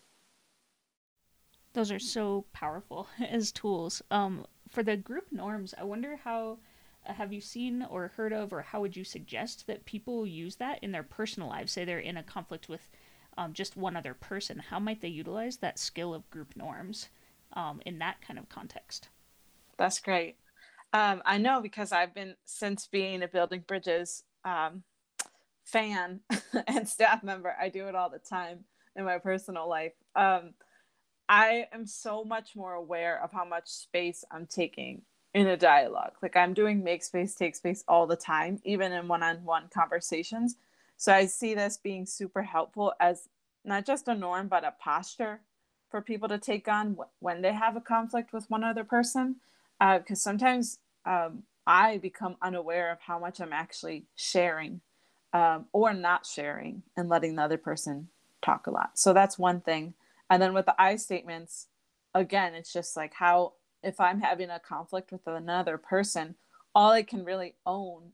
Those 1.78 1.92
are 1.92 2.00
so 2.00 2.44
powerful 2.52 3.06
as 3.30 3.52
tools. 3.52 4.02
Um, 4.10 4.44
for 4.68 4.82
the 4.82 4.96
group 4.96 5.30
norms, 5.30 5.76
I 5.78 5.84
wonder 5.84 6.16
how 6.16 6.58
have 7.04 7.32
you 7.32 7.40
seen 7.40 7.86
or 7.88 8.08
heard 8.16 8.32
of, 8.32 8.52
or 8.52 8.62
how 8.62 8.80
would 8.80 8.96
you 8.96 9.04
suggest 9.04 9.68
that 9.68 9.84
people 9.84 10.26
use 10.26 10.56
that 10.56 10.82
in 10.82 10.90
their 10.90 11.04
personal 11.04 11.48
lives? 11.48 11.70
Say 11.70 11.84
they're 11.84 12.00
in 12.00 12.16
a 12.16 12.24
conflict 12.24 12.68
with 12.68 12.88
um, 13.36 13.52
just 13.52 13.76
one 13.76 13.96
other 13.96 14.12
person. 14.12 14.58
How 14.58 14.80
might 14.80 15.00
they 15.00 15.06
utilize 15.06 15.58
that 15.58 15.78
skill 15.78 16.14
of 16.14 16.28
group 16.30 16.56
norms 16.56 17.10
um, 17.52 17.80
in 17.86 18.00
that 18.00 18.20
kind 18.22 18.40
of 18.40 18.48
context. 18.48 19.08
That's 19.76 20.00
great. 20.00 20.34
Um, 20.92 21.22
I 21.24 21.38
know 21.38 21.60
because 21.60 21.92
I've 21.92 22.12
been 22.12 22.34
since 22.44 22.88
being 22.88 23.22
a 23.22 23.28
Building 23.28 23.62
Bridges 23.64 24.24
um, 24.44 24.82
fan 25.62 26.22
and 26.66 26.88
staff 26.88 27.22
member. 27.22 27.54
I 27.56 27.68
do 27.68 27.86
it 27.86 27.94
all 27.94 28.10
the 28.10 28.18
time 28.18 28.64
in 28.96 29.04
my 29.04 29.18
personal 29.18 29.68
life. 29.68 29.92
Um, 30.16 30.54
I 31.28 31.66
am 31.72 31.86
so 31.86 32.24
much 32.24 32.56
more 32.56 32.74
aware 32.74 33.22
of 33.22 33.32
how 33.32 33.44
much 33.44 33.68
space 33.68 34.24
I'm 34.30 34.46
taking 34.46 35.02
in 35.34 35.48
a 35.48 35.58
dialogue. 35.58 36.12
Like 36.22 36.36
I'm 36.36 36.54
doing 36.54 36.84
make 36.84 37.04
space, 37.04 37.34
take 37.34 37.56
space 37.56 37.84
all 37.88 38.06
the 38.06 38.16
time, 38.16 38.60
even 38.64 38.92
in 38.92 39.08
one 39.08 39.24
on 39.24 39.44
one 39.44 39.68
conversations. 39.74 40.56
So 40.96 41.12
I 41.12 41.26
see 41.26 41.54
this 41.54 41.78
being 41.78 42.06
super 42.06 42.42
helpful 42.44 42.94
as 43.00 43.28
not 43.64 43.86
just 43.86 44.08
a 44.08 44.14
norm, 44.14 44.48
but 44.48 44.64
a 44.64 44.74
posture 44.80 45.40
for 45.90 46.02
people 46.02 46.28
to 46.28 46.38
take 46.38 46.68
on 46.68 46.96
when 47.20 47.42
they 47.42 47.52
have 47.52 47.76
a 47.76 47.82
conflict 47.82 48.32
with 48.32 48.50
one 48.50 48.64
other 48.64 48.84
person. 48.84 49.36
Because 49.80 50.20
uh, 50.20 50.30
sometimes 50.30 50.80
um, 51.06 51.44
I 51.66 51.98
become 51.98 52.36
unaware 52.42 52.92
of 52.92 53.00
how 53.00 53.18
much 53.18 53.40
I'm 53.40 53.52
actually 53.52 54.06
sharing 54.16 54.82
um, 55.32 55.66
or 55.72 55.94
not 55.94 56.26
sharing 56.26 56.82
and 56.96 57.08
letting 57.08 57.36
the 57.36 57.42
other 57.42 57.58
person 57.58 58.08
talk 58.42 58.66
a 58.66 58.72
lot. 58.72 58.98
So 58.98 59.12
that's 59.12 59.38
one 59.38 59.60
thing. 59.60 59.94
And 60.30 60.42
then 60.42 60.54
with 60.54 60.66
the 60.66 60.80
I 60.80 60.96
statements, 60.96 61.68
again, 62.14 62.54
it's 62.54 62.72
just 62.72 62.96
like 62.96 63.14
how 63.14 63.54
if 63.82 64.00
I'm 64.00 64.20
having 64.20 64.50
a 64.50 64.60
conflict 64.60 65.12
with 65.12 65.26
another 65.26 65.78
person, 65.78 66.34
all 66.74 66.90
I 66.90 67.02
can 67.02 67.24
really 67.24 67.54
own 67.64 68.12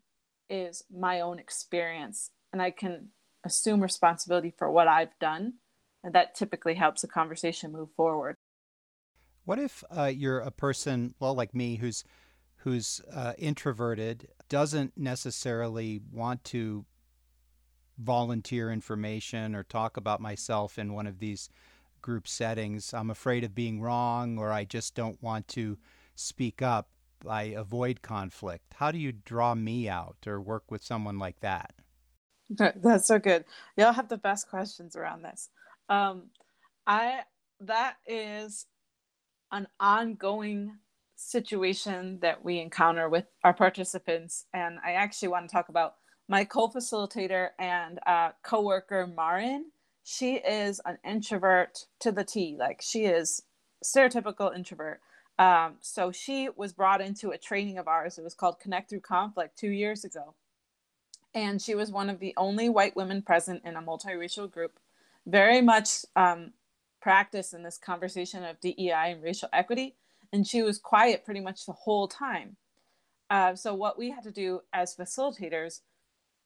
is 0.49 0.85
my 0.95 1.21
own 1.21 1.39
experience 1.39 2.31
and 2.53 2.61
I 2.61 2.71
can 2.71 3.09
assume 3.45 3.83
responsibility 3.83 4.55
for 4.57 4.71
what 4.71 4.89
I've 4.89 5.19
done. 5.21 5.55
And 6.03 6.15
that 6.15 6.35
typically 6.35 6.75
helps 6.75 7.03
the 7.03 7.09
conversation 7.09 7.73
move 7.73 7.89
forward. 7.97 8.37
What 9.45 9.59
if 9.59 9.83
uh, 9.91 10.13
you're 10.15 10.41
a 10.41 10.51
person, 10.51 11.15
well, 11.19 11.35
like 11.35 11.55
me, 11.55 11.77
who's 11.77 12.05
who's 12.59 13.03
uh, 13.13 13.35
introverted, 13.37 14.29
doesn't 14.49 14.97
necessarily 14.97 16.01
want 16.11 16.43
to 16.45 16.87
volunteer 17.99 18.71
information 18.71 19.55
or 19.55 19.63
talk 19.63 19.99
about 19.99 20.21
myself 20.21 20.79
in 20.79 20.95
one 20.95 21.07
of 21.07 21.19
these 21.19 21.51
group 22.05 22.29
settings. 22.29 22.93
I'm 22.93 23.09
afraid 23.09 23.45
of 23.45 23.55
being 23.55 23.81
wrong 23.81 24.37
or 24.37 24.53
I 24.53 24.65
just 24.65 24.95
don't 24.95 25.21
want 25.23 25.49
to 25.49 25.79
speak 26.15 26.61
up. 26.61 26.91
I 27.27 27.45
avoid 27.45 28.03
conflict. 28.03 28.75
How 28.75 28.93
do 28.93 28.99
you 28.99 29.11
draw 29.11 29.55
me 29.55 29.89
out 29.89 30.19
or 30.27 30.39
work 30.39 30.71
with 30.71 30.85
someone 30.85 31.19
like 31.19 31.41
that? 31.41 31.73
That's 32.51 33.07
so 33.07 33.19
good. 33.19 33.47
Y'all 33.79 33.95
have 33.95 34.11
the 34.11 34.19
best 34.19 34.51
questions 34.51 34.97
around 34.97 35.23
this. 35.23 35.49
Um, 35.89 36.25
I 36.87 37.21
that 37.61 37.95
is 38.07 38.67
an 39.51 39.67
ongoing 39.81 40.77
situation 41.17 42.19
that 42.21 42.45
we 42.45 42.59
encounter 42.59 43.09
with 43.09 43.25
our 43.45 43.55
participants, 43.55 44.45
and 44.53 44.79
I 44.85 44.93
actually 44.93 45.29
want 45.29 45.49
to 45.49 45.53
talk 45.55 45.71
about 45.71 45.95
my 46.29 46.45
co-facilitator 46.45 47.49
and 47.59 47.99
uh, 48.07 48.33
co-worker 48.43 49.07
Marin. 49.07 49.71
She 50.05 50.37
is 50.37 50.81
an 50.85 50.99
introvert 51.05 51.87
to 52.01 52.13
the 52.13 52.25
T. 52.25 52.57
Like 52.59 52.83
she 52.83 53.07
is 53.07 53.43
stereotypical 53.83 54.55
introvert. 54.55 55.01
Um, 55.39 55.77
so 55.81 56.13
she 56.13 56.49
was 56.55 56.73
brought 56.73 57.01
into 57.01 57.31
a 57.31 57.39
training 57.39 57.79
of 57.79 57.89
ours. 57.89 58.19
It 58.19 58.25
was 58.25 58.35
called 58.35 58.61
Connect 58.61 58.91
Through 58.91 59.01
Conflict 59.01 59.59
two 59.59 59.71
years 59.71 60.05
ago, 60.05 60.35
and 61.35 61.61
she 61.61 61.75
was 61.75 61.91
one 61.91 62.09
of 62.09 62.21
the 62.21 62.35
only 62.37 62.69
white 62.69 62.95
women 62.95 63.23
present 63.23 63.63
in 63.65 63.77
a 63.77 63.83
multiracial 63.83 64.49
group. 64.51 64.79
Very 65.27 65.61
much 65.61 66.05
um, 66.15 66.53
practice 67.01 67.53
in 67.53 67.65
this 67.65 67.79
conversation 67.79 68.45
of 68.45 68.61
DEI 68.61 69.13
and 69.13 69.23
racial 69.23 69.49
equity, 69.53 69.97
and 70.33 70.47
she 70.47 70.63
was 70.63 70.79
quiet 70.79 71.25
pretty 71.25 71.41
much 71.41 71.67
the 71.67 71.73
whole 71.73 72.07
time. 72.07 72.57
Uh, 73.31 73.57
so 73.57 73.75
what 73.75 73.99
we 73.99 74.11
had 74.11 74.23
to 74.23 74.31
do 74.31 74.61
as 74.73 74.95
facilitators 74.95 75.81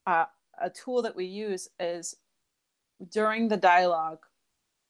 uh, 0.07 0.25
a 0.61 0.71
tool 0.71 1.03
that 1.03 1.17
we 1.17 1.27
use 1.27 1.69
is 1.79 2.17
during 3.11 3.49
the 3.49 3.57
dialogue, 3.57 4.21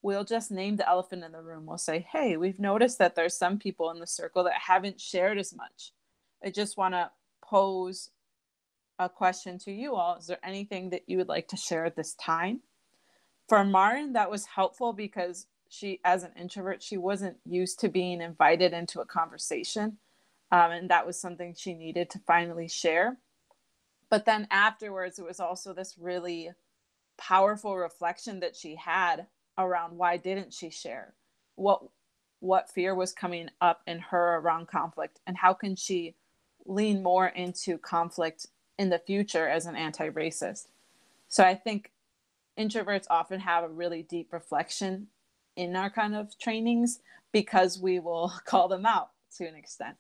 we'll 0.03 0.25
just 0.25 0.51
name 0.51 0.77
the 0.77 0.89
elephant 0.89 1.25
in 1.25 1.33
the 1.33 1.43
room. 1.43 1.67
We'll 1.67 1.79
say, 1.79 2.07
hey, 2.13 2.37
we've 2.37 2.61
noticed 2.61 2.99
that 2.99 3.15
there's 3.17 3.37
some 3.37 3.59
people 3.59 3.91
in 3.91 4.01
the 4.01 4.07
circle 4.07 4.45
that 4.45 4.55
haven't 4.67 5.01
shared 5.01 5.39
as 5.39 5.55
much. 5.55 5.93
I 6.45 6.51
just 6.51 6.77
want 6.77 6.95
to 6.95 7.11
pose 7.43 8.11
a 8.99 9.09
question 9.09 9.59
to 9.61 9.73
you 9.73 9.97
all. 9.97 10.17
Is 10.17 10.29
there 10.29 10.39
anything 10.45 10.91
that 10.91 11.05
you 11.09 11.19
would 11.19 11.29
like 11.29 11.49
to 11.49 11.57
share 11.57 11.85
at 11.87 11.97
this 11.97 12.15
time? 12.15 12.61
For 13.49 13.65
Marin, 13.65 14.15
that 14.15 14.31
was 14.31 14.47
helpful 14.47 14.93
because 14.93 15.47
she, 15.71 16.01
as 16.05 16.25
an 16.25 16.33
introvert, 16.39 16.83
she 16.83 16.97
wasn't 16.99 17.39
used 17.47 17.81
to 17.81 17.89
being 17.89 18.23
invited 18.23 18.73
into 18.75 19.01
a 19.01 19.07
conversation. 19.07 19.99
Um, 20.53 20.73
and 20.73 20.91
that 20.91 21.07
was 21.07 21.21
something 21.21 21.55
she 21.57 21.75
needed 21.75 22.11
to 22.11 22.21
finally 22.21 22.69
share 22.69 23.19
but 24.11 24.25
then 24.25 24.47
afterwards 24.51 25.19
it 25.19 25.25
was 25.25 25.41
also 25.41 25.73
this 25.73 25.97
really 25.99 26.51
powerful 27.19 27.77
reflection 27.77 28.41
that 28.41 28.57
she 28.57 28.77
had 28.77 29.27
around 29.59 29.97
why 29.97 30.17
didn't 30.17 30.55
she 30.55 30.71
share? 30.71 31.15
What 31.57 31.83
what 32.41 32.71
fear 32.71 32.95
was 32.95 33.13
coming 33.13 33.51
up 33.61 33.83
in 33.87 33.99
her 33.99 34.37
around 34.37 34.69
conflict 34.69 35.19
and 35.27 35.37
how 35.37 35.53
can 35.53 35.75
she 35.75 36.15
lean 36.65 37.03
more 37.03 37.27
into 37.27 37.77
conflict 37.79 38.47
in 38.79 38.91
the 38.91 38.99
future 38.99 39.49
as 39.49 39.67
an 39.67 39.75
anti-racist? 39.75 40.69
So 41.29 41.43
i 41.45 41.55
think 41.55 41.91
introverts 42.59 43.07
often 43.11 43.41
have 43.41 43.65
a 43.65 43.69
really 43.69 44.03
deep 44.03 44.33
reflection 44.33 45.09
in 45.57 45.77
our 45.77 45.91
kind 45.91 46.15
of 46.15 46.39
trainings 46.39 47.01
because 47.33 47.79
we 47.79 47.99
will 47.99 48.33
call 48.45 48.69
them 48.69 48.85
out 48.85 49.11
to 49.37 49.47
an 49.47 49.55
extent. 49.55 49.97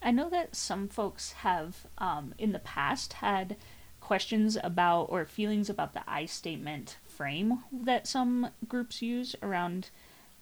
I 0.00 0.12
know 0.12 0.30
that 0.30 0.54
some 0.54 0.88
folks 0.88 1.32
have, 1.32 1.86
um, 1.98 2.34
in 2.38 2.52
the 2.52 2.60
past, 2.60 3.14
had 3.14 3.56
questions 4.08 4.56
about 4.64 5.02
or 5.10 5.26
feelings 5.26 5.68
about 5.68 5.92
the 5.92 6.00
I 6.08 6.24
statement 6.24 6.96
frame 7.06 7.62
that 7.70 8.06
some 8.06 8.48
groups 8.66 9.02
use 9.02 9.36
around 9.42 9.90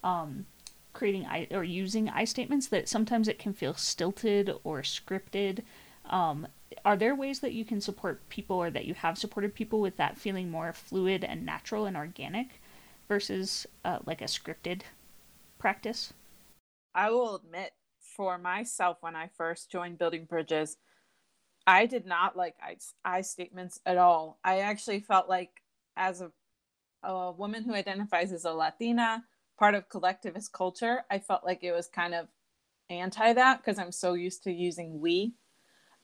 um, 0.05 0.45
creating 0.93 1.25
I 1.25 1.49
or 1.51 1.65
using 1.65 2.07
I 2.07 2.23
statements. 2.23 2.67
That 2.67 2.87
sometimes 2.87 3.27
it 3.27 3.37
can 3.37 3.51
feel 3.51 3.73
stilted 3.73 4.53
or 4.63 4.83
scripted. 4.83 5.63
Um, 6.09 6.47
are 6.85 6.95
there 6.95 7.13
ways 7.13 7.41
that 7.41 7.51
you 7.51 7.65
can 7.65 7.81
support 7.81 8.29
people 8.29 8.55
or 8.55 8.71
that 8.71 8.85
you 8.85 8.93
have 8.93 9.17
supported 9.17 9.53
people 9.53 9.81
with 9.81 9.97
that 9.97 10.17
feeling 10.17 10.49
more 10.49 10.71
fluid 10.71 11.25
and 11.25 11.45
natural 11.45 11.85
and 11.85 11.97
organic 11.97 12.61
versus 13.09 13.67
uh, 13.83 13.99
like 14.05 14.21
a 14.21 14.31
scripted 14.31 14.83
practice? 15.59 16.13
I 16.95 17.09
will 17.09 17.35
admit 17.35 17.73
for 18.15 18.37
myself 18.37 18.99
when 19.01 19.17
I 19.17 19.29
first 19.35 19.69
joined 19.69 19.97
Building 19.97 20.23
Bridges, 20.23 20.77
I 21.67 21.87
did 21.87 22.07
not 22.07 22.37
like 22.37 22.55
I, 22.63 22.77
I 23.05 23.21
statements 23.21 23.81
at 23.85 23.97
all. 23.97 24.39
I 24.45 24.61
actually 24.61 25.01
felt 25.01 25.29
like, 25.29 25.51
as 25.97 26.21
a, 26.21 26.31
a 27.03 27.31
woman 27.33 27.63
who 27.65 27.75
identifies 27.75 28.31
as 28.31 28.45
a 28.45 28.53
Latina, 28.53 29.25
part 29.59 29.75
of 29.75 29.89
collectivist 29.89 30.53
culture, 30.53 31.05
I 31.11 31.19
felt 31.19 31.45
like 31.45 31.63
it 31.63 31.73
was 31.73 31.87
kind 31.89 32.15
of 32.15 32.27
anti 32.89 33.33
that 33.33 33.59
because 33.63 33.79
I'm 33.79 33.91
so 33.91 34.13
used 34.15 34.43
to 34.43 34.51
using 34.53 35.01
we 35.01 35.33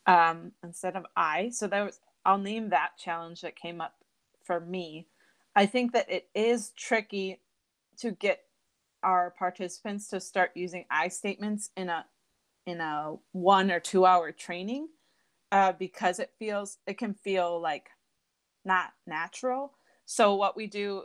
um, 0.08 0.52
instead 0.64 0.96
of 0.96 1.06
I. 1.16 1.50
So 1.52 1.68
that 1.68 1.84
was, 1.86 2.00
I'll 2.26 2.38
name 2.40 2.70
that 2.70 2.98
challenge 2.98 3.42
that 3.42 3.56
came 3.56 3.82
up 3.82 3.96
for 4.44 4.60
me. 4.60 5.08
I 5.56 5.66
think 5.66 5.94
that 5.94 6.12
it 6.12 6.30
is 6.36 6.72
tricky 6.78 7.42
to 8.00 8.12
get 8.12 8.42
our 9.04 9.32
participants 9.38 10.10
to 10.10 10.20
start 10.20 10.52
using 10.56 10.86
I 10.92 11.10
statements 11.10 11.72
in 11.78 11.90
a 11.90 12.06
in 12.66 12.82
a 12.82 13.16
one 13.34 13.72
or 13.72 13.80
two 13.80 14.06
hour 14.06 14.32
training 14.32 14.88
uh, 15.54 15.72
because 15.72 16.18
it 16.18 16.32
feels 16.40 16.80
it 16.88 16.98
can 16.98 17.14
feel 17.14 17.62
like 17.62 17.92
not 18.66 18.90
natural. 19.06 19.74
So 20.06 20.34
what 20.34 20.58
we 20.58 20.66
do 20.66 21.04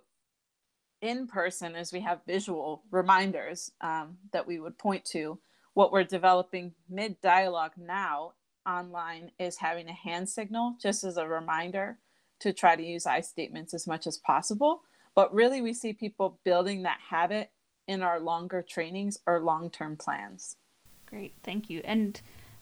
in 1.03 1.27
person 1.27 1.77
is 1.77 1.93
we 1.93 2.01
have 2.01 2.25
visual 2.27 2.83
reminders 2.91 3.71
um, 3.83 4.17
that 4.33 4.47
we 4.47 4.59
would 4.59 4.79
point 4.79 5.05
to. 5.05 5.39
What 5.75 5.93
we're 5.93 6.03
developing 6.03 6.73
mid 6.89 7.21
dialogue 7.21 7.73
now 7.77 8.33
online 8.67 9.33
is 9.39 9.59
having 9.59 9.89
a 9.89 9.93
hand 9.93 10.31
signal 10.31 10.77
just 10.81 11.05
as 11.05 11.19
a 11.19 11.29
reminder 11.29 11.99
to 12.41 12.53
try 12.55 12.75
to 12.75 12.83
use 12.83 13.07
I 13.07 13.21
statements 13.21 13.75
as 13.75 13.87
much 13.87 14.07
as 14.07 14.17
possible. 14.17 14.81
But 15.15 15.33
really, 15.35 15.61
we 15.61 15.75
see 15.75 15.93
people 15.93 16.41
building 16.43 16.85
that 16.85 17.01
habit 17.11 17.51
in 17.87 18.01
our 18.03 18.19
longer 18.19 18.65
trainings 18.67 19.19
or 19.27 19.41
long 19.41 19.69
term 19.69 19.97
plans. 19.97 20.57
Great, 21.05 21.35
thank 21.43 21.69
you. 21.69 21.83
And 21.85 22.19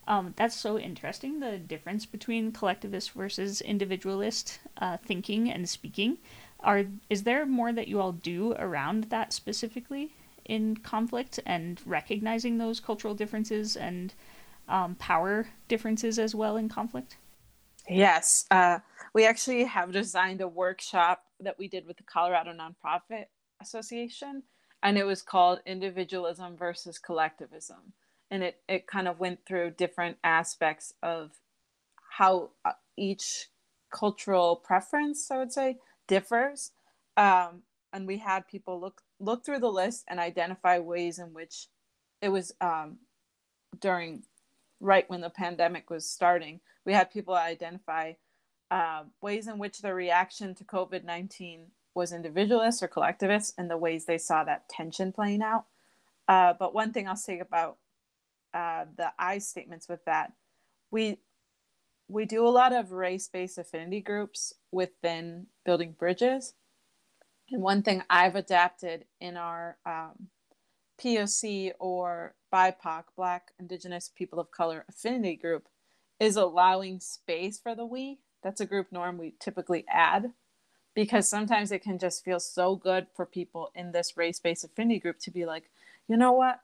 um, 0.07 0.35
that's 0.37 0.57
so 0.57 0.79
interesting 0.79 1.41
the 1.41 1.59
difference 1.59 2.07
between 2.07 2.53
collectivist 2.53 3.13
versus 3.13 3.61
individualist 3.61 4.61
uh, 4.79 4.97
thinking 4.99 5.51
and 5.51 5.69
speaking. 5.69 6.19
Are 6.61 6.85
is 7.11 7.25
there 7.25 7.45
more 7.47 7.73
that 7.73 7.89
you 7.89 8.01
all 8.01 8.13
do 8.13 8.55
around 8.55 9.05
that 9.05 9.33
specifically 9.33 10.15
in 10.45 10.77
conflict 10.77 11.41
and 11.45 11.81
recognizing 11.85 12.59
those 12.59 12.81
cultural 12.81 13.15
differences 13.15 13.77
and 13.77 14.15
um, 14.69 14.95
power 14.97 15.49
differences 15.69 16.19
as 16.19 16.35
well 16.35 16.57
in 16.57 16.69
conflict? 16.69 17.17
Yes, 17.89 18.47
uh, 18.51 18.81
we 19.13 19.27
actually 19.27 19.65
have 19.65 19.93
designed 19.93 20.41
a 20.41 20.49
workshop 20.49 21.25
that 21.41 21.59
we 21.59 21.69
did 21.69 21.87
with 21.87 21.97
the 21.97 22.03
Colorado 22.03 22.53
Nonprofit 22.53 23.27
Association 23.61 24.43
and 24.83 24.99
it 24.99 25.05
was 25.05 25.23
called 25.23 25.61
Individualism 25.67 26.57
versus 26.57 26.99
Collectivism. 26.99 27.93
And 28.31 28.43
it, 28.43 28.61
it 28.69 28.87
kind 28.87 29.07
of 29.09 29.21
went 29.21 29.47
through 29.47 29.71
different 29.73 30.19
aspects 30.25 30.95
of 31.03 31.33
how 32.19 32.51
uh, 32.65 32.73
each 32.97 33.49
cultural 33.91 34.57
preference, 34.57 35.31
I 35.31 35.39
would 35.39 35.53
say, 35.53 35.79
differs. 36.09 36.73
Um, 37.17 37.63
and 37.93 38.07
we 38.07 38.19
had 38.19 38.49
people 38.49 38.81
look 38.81 39.03
look 39.19 39.45
through 39.45 39.61
the 39.61 39.71
list 39.71 40.05
and 40.09 40.21
identify 40.21 40.79
ways 40.79 41.19
in 41.19 41.33
which 41.33 41.69
it 42.21 42.29
was 42.29 42.53
um, 42.61 42.99
during 43.81 44.25
right 44.81 45.09
when 45.09 45.21
the 45.21 45.31
pandemic 45.31 45.89
was 45.89 46.09
starting. 46.09 46.61
We 46.85 46.93
had 46.93 47.11
people 47.11 47.35
identify 47.35 48.15
uh, 48.71 49.05
ways 49.23 49.49
in 49.49 49.59
which 49.59 49.81
the 49.81 49.95
reaction 49.95 50.55
to 50.57 50.65
COVID 50.65 51.05
19 51.05 51.69
was 51.95 52.13
individualist 52.13 52.83
or 52.83 52.89
collectivist 52.89 53.55
and 53.57 53.71
the 53.71 53.79
ways 53.79 54.05
they 54.05 54.19
saw 54.19 54.45
that 54.45 54.69
tension 54.69 55.13
playing 55.13 55.43
out. 55.43 55.65
Uh, 56.29 56.53
but 56.59 56.75
one 56.75 56.93
thing 56.93 57.09
I'll 57.09 57.17
say 57.17 57.39
about 57.39 57.79
uh, 58.57 58.87
the 58.97 59.13
I 59.19 59.39
statements 59.39 59.89
with 59.89 60.05
that, 60.07 60.33
we 60.91 61.19
we 62.09 62.25
do 62.25 62.47
a 62.47 62.49
lot 62.49 62.73
of 62.73 62.93
race-based 62.93 63.59
affinity 63.59 64.01
groups 64.01 64.55
within 64.71 65.47
building 65.65 65.95
bridges, 65.99 66.55
and 67.51 67.63
one 67.63 67.83
thing 67.83 68.03
I've 68.09 68.37
adapted 68.37 69.05
in 69.21 69.37
our 69.37 69.77
um, 69.85 70.29
POC 71.03 71.73
or 71.79 72.35
BIPOC, 72.53 73.05
Black, 73.17 73.53
Indigenous, 73.59 74.11
People 74.15 74.39
of 74.41 74.51
Color 74.51 74.85
affinity 74.89 75.37
group, 75.37 75.69
is 76.19 76.37
allowing 76.37 77.01
space 77.01 77.59
for 77.59 77.75
the 77.75 77.85
we. 77.85 78.21
That's 78.43 78.61
a 78.61 78.67
group 78.67 78.91
norm 78.93 79.19
we 79.19 79.35
typically 79.39 79.85
add 79.89 80.33
because 80.95 81.29
sometimes 81.29 81.73
it 81.73 81.83
can 81.83 81.99
just 81.99 82.25
feel 82.25 82.41
so 82.41 82.75
good 82.75 83.09
for 83.15 83.27
people 83.27 83.71
in 83.75 83.93
this 83.93 84.17
race-based 84.17 84.65
affinity 84.65 84.99
group 84.99 85.19
to 85.21 85.31
be 85.31 85.45
like 85.45 85.65
you 86.09 86.17
know 86.17 86.33
what? 86.33 86.61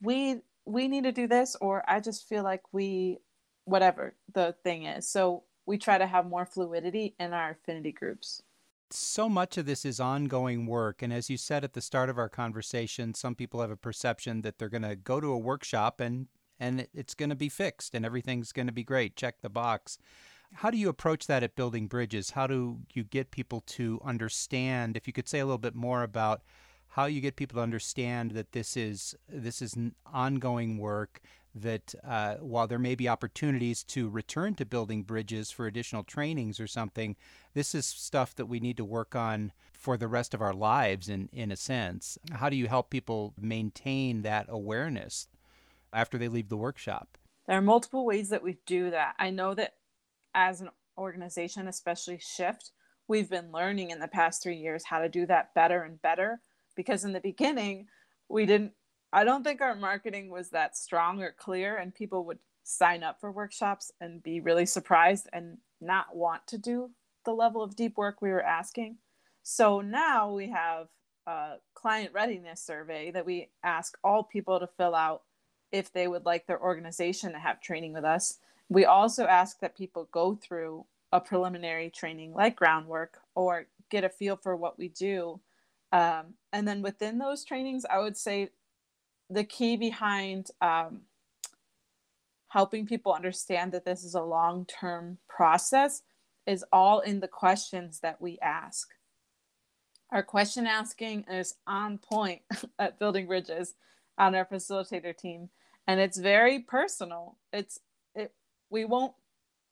We 0.00 0.40
we 0.66 0.88
need 0.88 1.04
to 1.04 1.12
do 1.12 1.26
this 1.26 1.56
or 1.60 1.82
i 1.88 2.00
just 2.00 2.28
feel 2.28 2.42
like 2.42 2.62
we 2.72 3.18
whatever 3.64 4.14
the 4.34 4.54
thing 4.62 4.84
is 4.84 5.08
so 5.08 5.44
we 5.64 5.78
try 5.78 5.96
to 5.98 6.06
have 6.06 6.26
more 6.26 6.46
fluidity 6.46 7.14
in 7.18 7.32
our 7.32 7.50
affinity 7.50 7.92
groups 7.92 8.42
so 8.90 9.28
much 9.28 9.56
of 9.56 9.66
this 9.66 9.84
is 9.84 9.98
ongoing 9.98 10.66
work 10.66 11.02
and 11.02 11.12
as 11.12 11.30
you 11.30 11.36
said 11.36 11.64
at 11.64 11.72
the 11.72 11.80
start 11.80 12.08
of 12.10 12.18
our 12.18 12.28
conversation 12.28 13.14
some 13.14 13.34
people 13.34 13.60
have 13.60 13.70
a 13.70 13.76
perception 13.76 14.42
that 14.42 14.58
they're 14.58 14.68
going 14.68 14.82
to 14.82 14.96
go 14.96 15.20
to 15.20 15.28
a 15.28 15.38
workshop 15.38 16.00
and 16.00 16.26
and 16.58 16.86
it's 16.94 17.14
going 17.14 17.28
to 17.28 17.36
be 17.36 17.48
fixed 17.48 17.94
and 17.94 18.04
everything's 18.04 18.52
going 18.52 18.66
to 18.66 18.72
be 18.72 18.84
great 18.84 19.16
check 19.16 19.40
the 19.40 19.50
box 19.50 19.98
how 20.52 20.70
do 20.70 20.78
you 20.78 20.88
approach 20.88 21.26
that 21.26 21.42
at 21.42 21.56
building 21.56 21.86
bridges? 21.86 22.30
How 22.30 22.46
do 22.46 22.78
you 22.94 23.04
get 23.04 23.30
people 23.30 23.62
to 23.62 24.00
understand? 24.04 24.96
If 24.96 25.06
you 25.06 25.12
could 25.12 25.28
say 25.28 25.40
a 25.40 25.44
little 25.44 25.58
bit 25.58 25.74
more 25.74 26.02
about 26.02 26.42
how 26.96 27.04
you 27.04 27.20
get 27.20 27.36
people 27.36 27.56
to 27.56 27.62
understand 27.62 28.30
that 28.30 28.52
this 28.52 28.74
is 28.74 29.14
this 29.28 29.60
is 29.60 29.76
ongoing 30.12 30.78
work. 30.78 31.20
That 31.54 31.94
uh, 32.02 32.36
while 32.36 32.66
there 32.66 32.78
may 32.78 32.94
be 32.94 33.06
opportunities 33.06 33.82
to 33.84 34.08
return 34.08 34.54
to 34.54 34.64
building 34.64 35.02
bridges 35.02 35.50
for 35.50 35.66
additional 35.66 36.04
trainings 36.04 36.58
or 36.58 36.66
something, 36.66 37.16
this 37.52 37.74
is 37.74 37.84
stuff 37.84 38.34
that 38.36 38.46
we 38.46 38.60
need 38.60 38.78
to 38.78 38.84
work 38.84 39.14
on 39.14 39.52
for 39.72 39.98
the 39.98 40.08
rest 40.08 40.32
of 40.32 40.40
our 40.40 40.54
lives. 40.54 41.10
In 41.10 41.28
in 41.34 41.52
a 41.52 41.56
sense, 41.56 42.16
how 42.32 42.48
do 42.48 42.56
you 42.56 42.66
help 42.66 42.88
people 42.88 43.34
maintain 43.38 44.22
that 44.22 44.46
awareness 44.48 45.28
after 45.92 46.16
they 46.16 46.28
leave 46.28 46.48
the 46.48 46.56
workshop? 46.56 47.18
There 47.46 47.58
are 47.58 47.62
multiple 47.62 48.06
ways 48.06 48.30
that 48.30 48.42
we 48.42 48.56
do 48.64 48.90
that. 48.90 49.16
I 49.18 49.28
know 49.28 49.52
that 49.54 49.74
as 50.34 50.62
an 50.62 50.70
organization, 50.96 51.68
especially 51.68 52.18
Shift, 52.18 52.70
we've 53.06 53.28
been 53.28 53.52
learning 53.52 53.90
in 53.90 54.00
the 54.00 54.08
past 54.08 54.42
three 54.42 54.56
years 54.56 54.86
how 54.86 55.00
to 55.00 55.10
do 55.10 55.26
that 55.26 55.52
better 55.54 55.82
and 55.82 56.00
better. 56.00 56.40
Because 56.76 57.04
in 57.04 57.12
the 57.12 57.20
beginning, 57.20 57.88
we 58.28 58.46
didn't, 58.46 58.72
I 59.12 59.24
don't 59.24 59.42
think 59.42 59.60
our 59.60 59.74
marketing 59.74 60.30
was 60.30 60.50
that 60.50 60.76
strong 60.76 61.22
or 61.22 61.34
clear, 61.36 61.76
and 61.76 61.94
people 61.94 62.24
would 62.26 62.38
sign 62.64 63.02
up 63.02 63.20
for 63.20 63.30
workshops 63.32 63.90
and 64.00 64.22
be 64.22 64.40
really 64.40 64.66
surprised 64.66 65.28
and 65.32 65.58
not 65.80 66.14
want 66.14 66.46
to 66.48 66.58
do 66.58 66.90
the 67.24 67.32
level 67.32 67.62
of 67.62 67.76
deep 67.76 67.96
work 67.96 68.20
we 68.20 68.30
were 68.30 68.42
asking. 68.42 68.96
So 69.42 69.80
now 69.80 70.32
we 70.32 70.50
have 70.50 70.88
a 71.26 71.54
client 71.74 72.12
readiness 72.12 72.60
survey 72.60 73.10
that 73.12 73.26
we 73.26 73.50
ask 73.62 73.96
all 74.02 74.22
people 74.24 74.58
to 74.60 74.66
fill 74.66 74.94
out 74.94 75.22
if 75.72 75.92
they 75.92 76.08
would 76.08 76.24
like 76.24 76.46
their 76.46 76.60
organization 76.60 77.32
to 77.32 77.38
have 77.38 77.60
training 77.60 77.92
with 77.92 78.04
us. 78.04 78.38
We 78.68 78.84
also 78.84 79.26
ask 79.26 79.60
that 79.60 79.76
people 79.76 80.08
go 80.12 80.34
through 80.34 80.86
a 81.12 81.20
preliminary 81.20 81.90
training 81.90 82.34
like 82.34 82.56
groundwork 82.56 83.18
or 83.34 83.66
get 83.90 84.04
a 84.04 84.08
feel 84.08 84.36
for 84.36 84.56
what 84.56 84.78
we 84.78 84.88
do. 84.88 85.40
Um, 85.92 86.34
and 86.52 86.66
then 86.66 86.82
within 86.82 87.18
those 87.18 87.44
trainings, 87.44 87.84
I 87.88 87.98
would 87.98 88.16
say 88.16 88.50
the 89.30 89.44
key 89.44 89.76
behind 89.76 90.48
um, 90.60 91.02
helping 92.48 92.86
people 92.86 93.12
understand 93.12 93.72
that 93.72 93.84
this 93.84 94.04
is 94.04 94.14
a 94.14 94.22
long 94.22 94.66
term 94.66 95.18
process 95.28 96.02
is 96.46 96.64
all 96.72 97.00
in 97.00 97.20
the 97.20 97.28
questions 97.28 98.00
that 98.00 98.20
we 98.20 98.38
ask. 98.40 98.88
Our 100.12 100.22
question 100.22 100.66
asking 100.66 101.24
is 101.28 101.54
on 101.66 101.98
point 101.98 102.42
at 102.78 102.98
Building 102.98 103.26
Bridges 103.26 103.74
on 104.18 104.34
our 104.34 104.46
facilitator 104.46 105.16
team, 105.16 105.50
and 105.86 106.00
it's 106.00 106.18
very 106.18 106.60
personal. 106.60 107.36
It's 107.52 107.80
it, 108.14 108.32
we 108.70 108.84
won't 108.84 109.12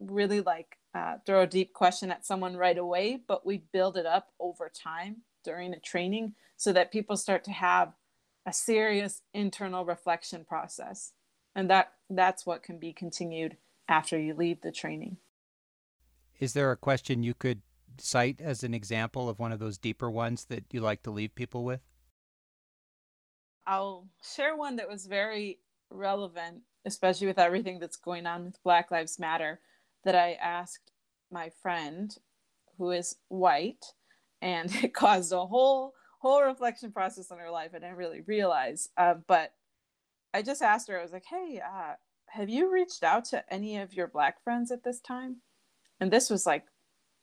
really 0.00 0.40
like 0.40 0.76
uh, 0.94 1.16
throw 1.24 1.42
a 1.42 1.46
deep 1.46 1.72
question 1.72 2.10
at 2.10 2.26
someone 2.26 2.56
right 2.56 2.76
away, 2.76 3.20
but 3.26 3.46
we 3.46 3.62
build 3.72 3.96
it 3.96 4.06
up 4.06 4.32
over 4.40 4.70
time 4.70 5.22
during 5.44 5.72
a 5.72 5.80
training 5.80 6.34
so 6.56 6.72
that 6.72 6.92
people 6.92 7.16
start 7.16 7.44
to 7.44 7.52
have 7.52 7.92
a 8.46 8.52
serious 8.52 9.22
internal 9.32 9.84
reflection 9.84 10.44
process. 10.44 11.12
And 11.54 11.70
that 11.70 11.92
that's 12.10 12.44
what 12.44 12.62
can 12.62 12.78
be 12.78 12.92
continued 12.92 13.56
after 13.88 14.18
you 14.18 14.34
leave 14.34 14.60
the 14.60 14.72
training. 14.72 15.18
Is 16.40 16.52
there 16.52 16.72
a 16.72 16.76
question 16.76 17.22
you 17.22 17.34
could 17.34 17.62
cite 17.98 18.40
as 18.40 18.64
an 18.64 18.74
example 18.74 19.28
of 19.28 19.38
one 19.38 19.52
of 19.52 19.60
those 19.60 19.78
deeper 19.78 20.10
ones 20.10 20.46
that 20.46 20.64
you 20.72 20.80
like 20.80 21.02
to 21.04 21.10
leave 21.10 21.34
people 21.34 21.64
with? 21.64 21.80
I'll 23.66 24.08
share 24.22 24.56
one 24.56 24.76
that 24.76 24.88
was 24.88 25.06
very 25.06 25.60
relevant 25.90 26.62
especially 26.84 27.26
with 27.26 27.38
everything 27.38 27.78
that's 27.78 27.96
going 27.96 28.26
on 28.26 28.44
with 28.44 28.62
Black 28.62 28.90
Lives 28.90 29.18
Matter, 29.18 29.60
that 30.04 30.14
I 30.14 30.34
asked 30.34 30.92
my 31.30 31.50
friend 31.62 32.14
who 32.76 32.90
is 32.90 33.16
white, 33.28 33.84
and 34.44 34.72
it 34.84 34.94
caused 34.94 35.32
a 35.32 35.44
whole 35.44 35.94
whole 36.20 36.42
reflection 36.42 36.92
process 36.92 37.30
in 37.30 37.38
her 37.38 37.50
life. 37.50 37.70
I 37.74 37.80
didn't 37.80 37.96
really 37.96 38.20
realize, 38.22 38.88
uh, 38.96 39.14
but 39.26 39.52
I 40.32 40.42
just 40.42 40.62
asked 40.62 40.88
her. 40.88 40.98
I 40.98 41.02
was 41.02 41.12
like, 41.12 41.24
"Hey, 41.28 41.60
uh, 41.60 41.94
have 42.28 42.48
you 42.48 42.70
reached 42.70 43.02
out 43.02 43.24
to 43.26 43.52
any 43.52 43.78
of 43.78 43.92
your 43.92 44.06
Black 44.06 44.42
friends 44.44 44.70
at 44.70 44.84
this 44.84 45.00
time?" 45.00 45.38
And 46.00 46.12
this 46.12 46.30
was 46.30 46.46
like 46.46 46.66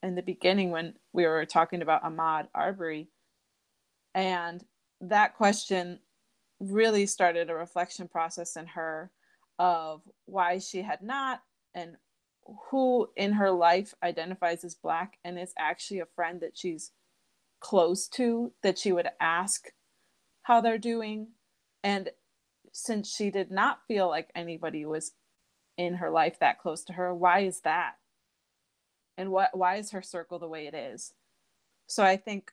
in 0.04 0.16
the 0.16 0.22
beginning 0.22 0.72
when 0.72 0.96
we 1.14 1.26
were 1.26 1.46
talking 1.46 1.82
about 1.82 2.04
Ahmaud 2.04 2.48
Arbery, 2.54 3.08
and 4.14 4.64
that 5.00 5.36
question 5.36 6.00
really 6.60 7.06
started 7.08 7.50
a 7.50 7.56
reflection 7.56 8.08
process 8.08 8.56
in 8.56 8.68
her 8.68 9.12
of 9.58 10.02
why 10.26 10.60
she 10.60 10.82
had 10.82 11.02
not 11.02 11.42
and 11.74 11.96
who 12.70 13.08
in 13.16 13.34
her 13.34 13.52
life 13.52 13.94
identifies 14.04 14.64
as 14.64 14.76
black 14.76 15.18
and 15.24 15.40
is 15.40 15.54
actually 15.58 16.00
a 16.00 16.06
friend 16.16 16.42
that 16.42 16.58
she's 16.58 16.92
close 17.62 18.08
to 18.10 18.52
that 18.64 18.78
she 18.78 18.92
would 18.92 19.08
ask 19.22 19.70
how 20.44 20.60
they're 20.62 20.78
doing. 20.78 21.28
And 21.84 22.10
since 22.74 23.14
she 23.16 23.32
did 23.32 23.52
not 23.52 23.80
feel 23.88 24.10
like 24.10 24.30
anybody 24.36 24.86
was 24.86 25.14
in 25.78 25.96
her 25.96 26.10
life 26.10 26.40
that 26.40 26.60
close 26.60 26.84
to 26.84 26.94
her 26.94 27.16
why 27.16 27.40
is 27.40 27.62
that? 27.62 27.94
And 29.18 29.32
what 29.32 29.58
why 29.58 29.78
is 29.78 29.92
her 29.92 30.02
circle 30.02 30.40
the 30.40 30.48
way 30.48 30.68
it 30.68 30.74
is? 30.74 31.14
So 31.88 32.04
i 32.04 32.18
think 32.18 32.52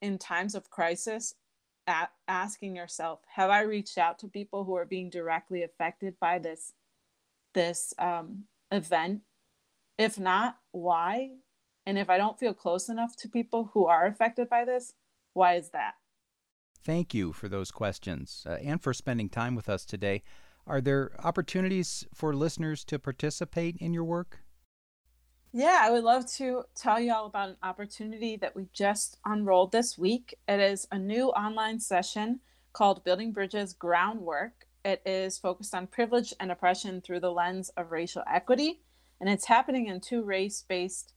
in 0.00 0.18
times 0.18 0.54
of 0.54 0.70
crisis 0.70 1.34
asking 2.28 2.76
yourself 2.76 3.20
have 3.34 3.50
i 3.50 3.62
reached 3.62 3.98
out 3.98 4.18
to 4.18 4.28
people 4.28 4.64
who 4.64 4.76
are 4.76 4.84
being 4.84 5.10
directly 5.10 5.62
affected 5.64 6.14
by 6.20 6.38
this 6.38 6.72
this 7.54 7.94
um, 7.98 8.44
event? 8.70 9.20
If 9.98 10.18
not 10.18 10.56
why 10.72 11.32
and 11.86 11.98
if 11.98 12.08
i 12.10 12.16
don't 12.16 12.38
feel 12.38 12.54
close 12.54 12.88
enough 12.88 13.16
to 13.16 13.28
people 13.28 13.70
who 13.74 13.86
are 13.86 14.06
affected 14.06 14.48
by 14.48 14.64
this 14.64 14.94
why 15.32 15.54
is 15.54 15.70
that 15.70 15.94
thank 16.84 17.14
you 17.14 17.32
for 17.32 17.48
those 17.48 17.70
questions 17.70 18.44
uh, 18.48 18.52
and 18.62 18.82
for 18.82 18.92
spending 18.92 19.28
time 19.28 19.54
with 19.54 19.68
us 19.68 19.84
today 19.84 20.22
are 20.66 20.80
there 20.80 21.10
opportunities 21.24 22.06
for 22.14 22.34
listeners 22.34 22.84
to 22.84 22.98
participate 22.98 23.76
in 23.78 23.92
your 23.92 24.04
work 24.04 24.40
yeah, 25.54 25.80
I 25.82 25.90
would 25.90 26.04
love 26.04 26.24
to 26.36 26.62
tell 26.74 26.98
you 26.98 27.12
all 27.12 27.26
about 27.26 27.50
an 27.50 27.56
opportunity 27.62 28.36
that 28.36 28.56
we 28.56 28.68
just 28.72 29.18
unrolled 29.26 29.70
this 29.70 29.98
week. 29.98 30.34
It 30.48 30.60
is 30.60 30.88
a 30.90 30.98
new 30.98 31.28
online 31.28 31.78
session 31.78 32.40
called 32.72 33.04
Building 33.04 33.32
Bridges 33.32 33.74
Groundwork. 33.74 34.66
It 34.82 35.02
is 35.04 35.36
focused 35.36 35.74
on 35.74 35.88
privilege 35.88 36.32
and 36.40 36.50
oppression 36.50 37.02
through 37.02 37.20
the 37.20 37.30
lens 37.30 37.68
of 37.76 37.92
racial 37.92 38.22
equity, 38.26 38.80
and 39.20 39.28
it's 39.28 39.44
happening 39.44 39.88
in 39.88 40.00
two 40.00 40.22
race 40.22 40.64
based 40.66 41.12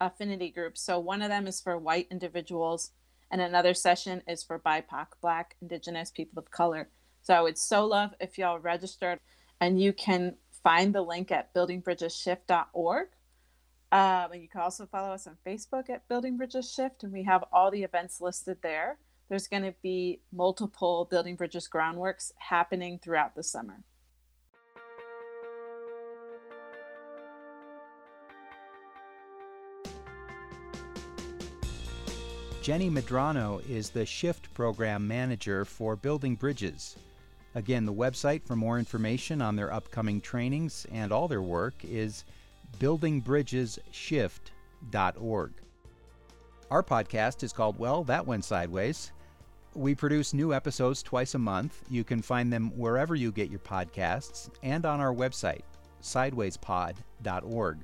affinity 0.00 0.50
groups. 0.50 0.82
So, 0.82 0.98
one 0.98 1.22
of 1.22 1.28
them 1.28 1.46
is 1.46 1.60
for 1.60 1.78
white 1.78 2.08
individuals, 2.10 2.92
and 3.30 3.40
another 3.40 3.74
session 3.74 4.22
is 4.26 4.42
for 4.42 4.58
BIPOC, 4.58 5.06
Black, 5.20 5.56
Indigenous, 5.60 6.10
people 6.10 6.38
of 6.38 6.50
color. 6.50 6.88
So 7.22 7.34
I 7.34 7.40
would 7.40 7.58
so 7.58 7.86
love 7.86 8.14
if 8.20 8.38
y'all 8.38 8.58
registered, 8.58 9.20
and 9.60 9.80
you 9.80 9.92
can 9.92 10.36
find 10.62 10.94
the 10.94 11.02
link 11.02 11.30
at 11.30 11.54
buildingbridgesshift.org. 11.54 13.08
Um, 13.92 14.32
and 14.32 14.42
you 14.42 14.48
can 14.48 14.60
also 14.60 14.86
follow 14.86 15.12
us 15.12 15.26
on 15.26 15.36
Facebook 15.44 15.90
at 15.90 16.06
Building 16.08 16.36
Bridges 16.36 16.72
Shift, 16.72 17.02
and 17.02 17.12
we 17.12 17.24
have 17.24 17.44
all 17.52 17.70
the 17.70 17.82
events 17.82 18.20
listed 18.20 18.58
there. 18.62 18.98
There's 19.28 19.48
going 19.48 19.64
to 19.64 19.74
be 19.82 20.20
multiple 20.32 21.08
Building 21.10 21.36
Bridges 21.36 21.68
groundworks 21.72 22.32
happening 22.38 23.00
throughout 23.02 23.34
the 23.34 23.42
summer. 23.42 23.82
Jenny 32.62 32.90
Medrano 32.90 33.66
is 33.70 33.88
the 33.88 34.04
Shift 34.04 34.52
Program 34.52 35.08
Manager 35.08 35.64
for 35.64 35.96
Building 35.96 36.34
Bridges. 36.34 36.94
Again, 37.54 37.86
the 37.86 37.92
website 37.92 38.44
for 38.44 38.54
more 38.54 38.78
information 38.78 39.40
on 39.40 39.56
their 39.56 39.72
upcoming 39.72 40.20
trainings 40.20 40.86
and 40.92 41.10
all 41.10 41.26
their 41.26 41.40
work 41.40 41.72
is 41.82 42.26
buildingbridgesshift.org. 42.78 45.52
Our 46.70 46.82
podcast 46.82 47.42
is 47.42 47.54
called 47.54 47.78
Well, 47.78 48.04
That 48.04 48.26
Went 48.26 48.44
Sideways. 48.44 49.12
We 49.74 49.94
produce 49.94 50.34
new 50.34 50.52
episodes 50.52 51.02
twice 51.02 51.34
a 51.34 51.38
month. 51.38 51.82
You 51.88 52.04
can 52.04 52.20
find 52.20 52.52
them 52.52 52.76
wherever 52.76 53.14
you 53.14 53.32
get 53.32 53.48
your 53.48 53.60
podcasts 53.60 54.50
and 54.62 54.84
on 54.84 55.00
our 55.00 55.14
website, 55.14 55.62
sidewayspod.org. 56.02 57.78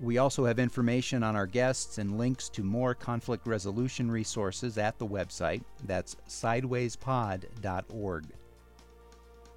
We 0.00 0.18
also 0.18 0.44
have 0.44 0.58
information 0.58 1.22
on 1.22 1.36
our 1.36 1.46
guests 1.46 1.96
and 1.96 2.18
links 2.18 2.50
to 2.50 2.62
more 2.62 2.94
conflict 2.94 3.46
resolution 3.46 4.10
resources 4.10 4.76
at 4.76 4.98
the 4.98 5.06
website. 5.06 5.62
That's 5.84 6.16
sidewayspod.org. 6.28 8.26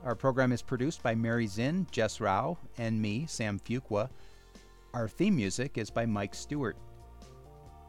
Our 0.01 0.15
program 0.15 0.53
is 0.53 0.61
produced 0.61 1.03
by 1.03 1.13
Mary 1.13 1.45
Zinn, 1.45 1.87
Jess 1.91 2.21
Rao, 2.21 2.57
and 2.77 3.01
me, 3.01 3.25
Sam 3.27 3.59
Fuqua. 3.59 4.09
Our 4.93 5.09
theme 5.09 5.35
music 5.35 5.77
is 5.77 5.89
by 5.89 6.05
Mike 6.05 6.33
Stewart. 6.33 6.77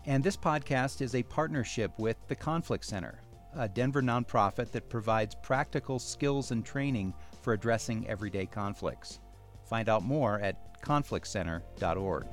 And 0.06 0.24
this 0.24 0.36
podcast 0.36 1.02
is 1.02 1.14
a 1.14 1.22
partnership 1.22 1.96
with 2.00 2.16
the 2.26 2.34
Conflict 2.34 2.84
Center, 2.84 3.20
a 3.54 3.68
Denver 3.68 4.02
nonprofit 4.02 4.72
that 4.72 4.88
provides 4.88 5.36
practical 5.40 6.00
skills 6.00 6.50
and 6.50 6.64
training 6.64 7.14
for 7.42 7.52
addressing 7.52 8.08
everyday 8.08 8.46
conflicts. 8.46 9.20
Find 9.68 9.88
out 9.88 10.02
more 10.02 10.40
at 10.40 10.82
conflictcenter.org. 10.82 12.26